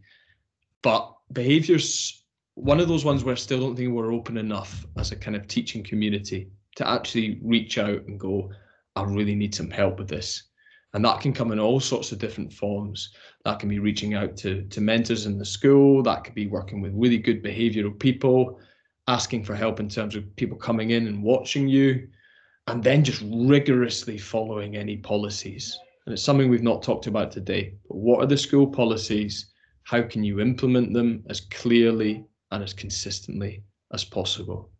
[0.82, 2.24] But behaviors,
[2.55, 5.36] one of those ones where I still don't think we're open enough as a kind
[5.36, 8.51] of teaching community to actually reach out and go,
[8.95, 10.45] I really need some help with this.
[10.95, 13.12] And that can come in all sorts of different forms.
[13.45, 16.80] That can be reaching out to, to mentors in the school, that could be working
[16.80, 18.59] with really good behavioral people,
[19.07, 22.09] asking for help in terms of people coming in and watching you,
[22.69, 25.79] and then just rigorously following any policies.
[26.05, 27.75] And it's something we've not talked about today.
[27.89, 29.47] But what are the school policies?
[29.85, 33.62] How can you implement them as clearly and as consistently
[33.95, 34.71] as possible?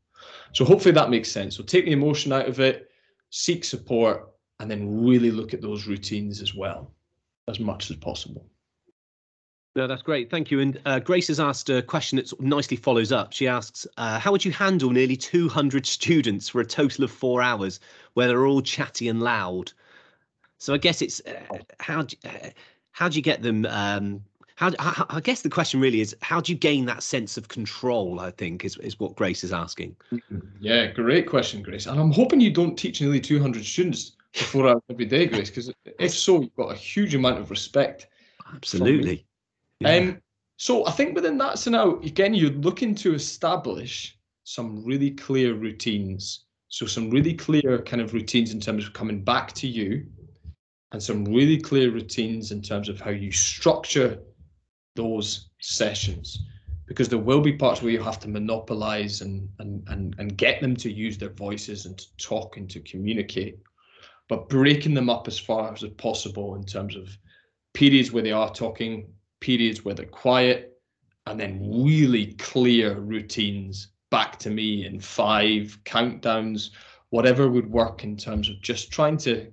[0.53, 1.57] So hopefully that makes sense.
[1.57, 2.91] So take the emotion out of it,
[3.31, 4.29] seek support,
[4.61, 6.93] and then really look at those routines as well,
[7.49, 8.51] as much as possible.
[9.77, 10.31] No, that's great.
[10.31, 10.61] Thank you.
[10.61, 13.33] And uh, Grace has asked a question that nicely follows up.
[13.33, 17.43] She asks, uh, how would you handle nearly 200 students for a total of four
[17.43, 17.79] hours
[18.15, 19.73] where they're all chatty and loud?
[20.59, 22.51] So I guess it's uh, how, do, uh,
[22.91, 24.25] how do you get them um,
[24.59, 27.47] how, how, I guess the question really is how do you gain that sense of
[27.47, 28.19] control?
[28.19, 29.95] I think is is what Grace is asking.
[30.13, 30.41] Mm-hmm.
[30.59, 31.87] Yeah, great question, Grace.
[31.87, 35.73] And I'm hoping you don't teach nearly 200 students before hours every day, Grace, because
[35.85, 38.09] if so, you've got a huge amount of respect.
[38.53, 39.28] Absolutely.
[39.81, 39.95] Yeah.
[39.95, 40.23] Um,
[40.57, 46.47] so I think within that scenario, again, you're looking to establish some really clear routines.
[46.69, 50.07] So some really clear kind of routines in terms of coming back to you,
[50.93, 54.19] and some really clear routines in terms of how you structure
[54.97, 56.39] those sessions
[56.87, 60.61] because there will be parts where you have to monopolize and, and, and, and get
[60.63, 63.59] them to use their voices and to talk and to communicate,
[64.29, 67.17] but breaking them up as far as possible in terms of
[67.75, 70.79] periods where they are talking, periods where they're quiet,
[71.27, 76.71] and then really clear routines back to me in five countdowns,
[77.11, 79.53] whatever would work in terms of just trying to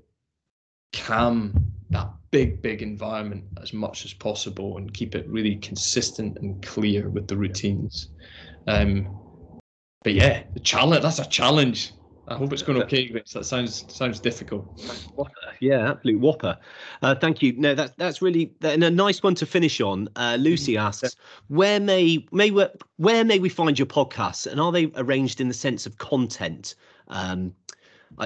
[0.94, 1.54] calm
[1.90, 7.10] that big, big environment as much as possible and keep it really consistent and clear
[7.10, 8.10] with the routines.
[8.68, 9.08] Um,
[10.04, 11.94] but yeah, the challenge that's a challenge.
[12.28, 13.34] I hope it's going okay, Rich.
[13.34, 14.66] That sounds sounds difficult.
[15.60, 16.58] Yeah, absolute whopper.
[17.02, 17.54] Uh, thank you.
[17.54, 20.10] No, that's that's really and a nice one to finish on.
[20.16, 20.88] Uh, Lucy mm-hmm.
[20.88, 21.16] asks,
[21.48, 25.48] where may may where, where may we find your podcasts, and are they arranged in
[25.48, 26.76] the sense of content?
[27.10, 27.54] Um,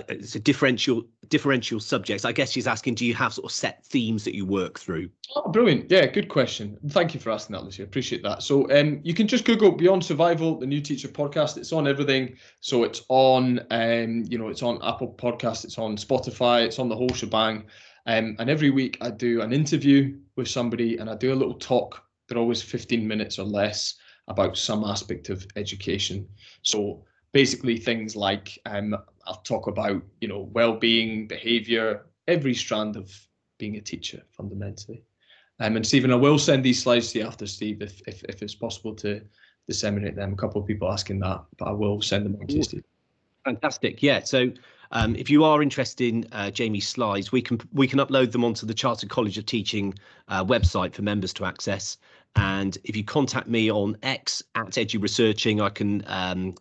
[0.07, 2.25] it's a differential differential subjects.
[2.25, 5.09] I guess she's asking, do you have sort of set themes that you work through?
[5.35, 5.89] Oh, brilliant!
[5.89, 6.77] Yeah, good question.
[6.89, 7.83] Thank you for asking that, Lucy.
[7.83, 8.43] I appreciate that.
[8.43, 11.57] So, um, you can just Google Beyond Survival, the new teacher podcast.
[11.57, 12.35] It's on everything.
[12.61, 16.89] So it's on, um, you know, it's on Apple Podcasts, it's on Spotify, it's on
[16.89, 17.65] the whole shebang.
[18.05, 21.53] Um, and every week I do an interview with somebody, and I do a little
[21.53, 22.03] talk.
[22.27, 23.95] They're always 15 minutes or less
[24.27, 26.27] about some aspect of education.
[26.61, 33.11] So basically things like um, I'll talk about you know well-being, behaviour, every strand of
[33.57, 35.03] being a teacher fundamentally.
[35.59, 38.41] Um, and Stephen, I will send these slides to you after Steve, if if, if
[38.41, 39.21] it's possible to
[39.67, 40.33] disseminate them.
[40.33, 42.83] A couple of people asking that, but I will send them on to you, Steve.
[43.45, 44.01] Fantastic.
[44.01, 44.23] Yeah.
[44.23, 44.51] So
[44.91, 48.43] um, if you are interested in uh, Jamie's slides, we can we can upload them
[48.43, 49.93] onto the Chartered College of Teaching
[50.27, 51.97] uh, website for members to access.
[52.35, 56.55] And if you contact me on X at EduResearching, I can um,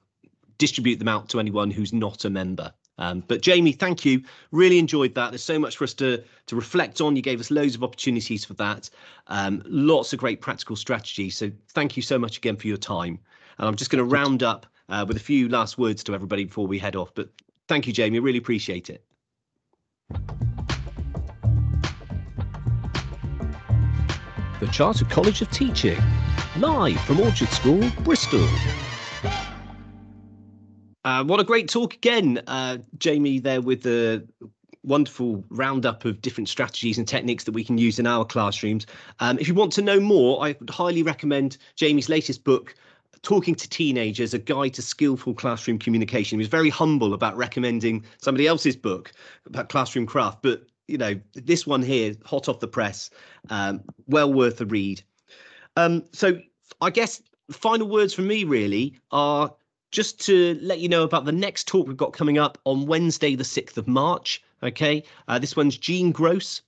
[0.59, 2.73] distribute them out to anyone who's not a member.
[2.99, 4.23] Um, but Jamie, thank you.
[4.51, 5.31] Really enjoyed that.
[5.31, 7.15] There's so much for us to to reflect on.
[7.15, 8.91] You gave us loads of opportunities for that.
[9.29, 11.37] Um, lots of great practical strategies.
[11.37, 13.19] So thank you so much again for your time.
[13.59, 16.45] And I'm just going to round up uh, with a few last words to everybody
[16.45, 17.13] before we head off.
[17.15, 17.29] But
[17.69, 18.19] thank you, Jamie.
[18.19, 19.05] Really appreciate it.
[24.61, 25.99] The Chartered College of Teaching,
[26.59, 28.45] live from Orchard School, Bristol.
[31.09, 34.23] Uh, what a great talk again, uh, Jamie, there with the
[34.83, 38.85] wonderful roundup of different strategies and techniques that we can use in our classrooms.
[39.19, 42.75] Um, if you want to know more, I would highly recommend Jamie's latest book,
[43.23, 46.39] Talking to Teenagers, A Guide to Skillful Classroom Communication.
[46.39, 49.11] He was very humble about recommending somebody else's book
[49.47, 53.09] about classroom craft, but you know, this one here, hot off the press,
[53.49, 55.03] um, well worth a read.
[55.75, 56.39] Um, so
[56.83, 59.55] I guess final words from me really are
[59.91, 63.35] just to let you know about the next talk we've got coming up on Wednesday,
[63.35, 64.43] the 6th of March.
[64.63, 66.63] Okay, uh, this one's Jean Gross.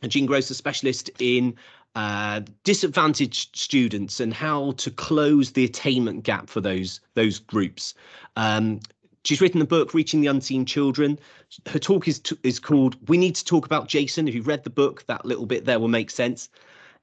[0.00, 1.56] And Jean Gross, a specialist in
[1.94, 7.94] uh, disadvantaged students and how to close the attainment gap for those those groups.
[8.36, 8.80] Um,
[9.24, 11.18] she's written the book Reaching the Unseen Children.
[11.66, 14.28] Her talk is is called We Need to Talk About Jason.
[14.28, 16.48] If you've read the book, that little bit there will make sense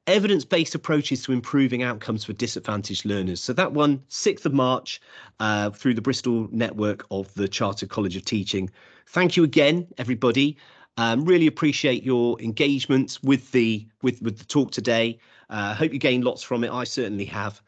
[0.07, 3.41] evidence-based approaches to improving outcomes for disadvantaged learners.
[3.41, 5.01] So that one, 6th of March,
[5.39, 8.69] uh, through the Bristol network of the Chartered College of Teaching.
[9.07, 10.57] Thank you again, everybody.
[10.97, 15.19] Um, really appreciate your engagement with the with with the talk today.
[15.49, 16.71] I uh, hope you gained lots from it.
[16.71, 17.61] I certainly have.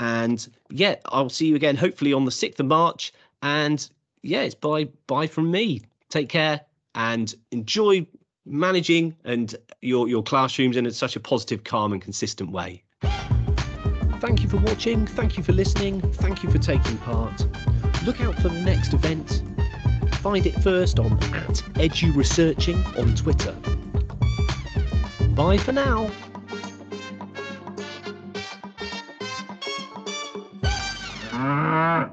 [0.00, 3.12] And yeah, I'll see you again hopefully on the 6th of March.
[3.42, 3.88] And
[4.22, 5.82] yeah, it's bye bye from me.
[6.10, 6.60] Take care
[6.94, 8.06] and enjoy
[8.46, 12.82] managing and your, your classrooms in such a positive, calm and consistent way.
[14.20, 17.46] Thank you for watching, thank you for listening, thank you for taking part.
[18.04, 19.42] Look out for the next event.
[20.16, 23.52] Find it first on at EduResearching on Twitter.
[25.34, 26.10] Bye for now.
[31.32, 32.10] Ah.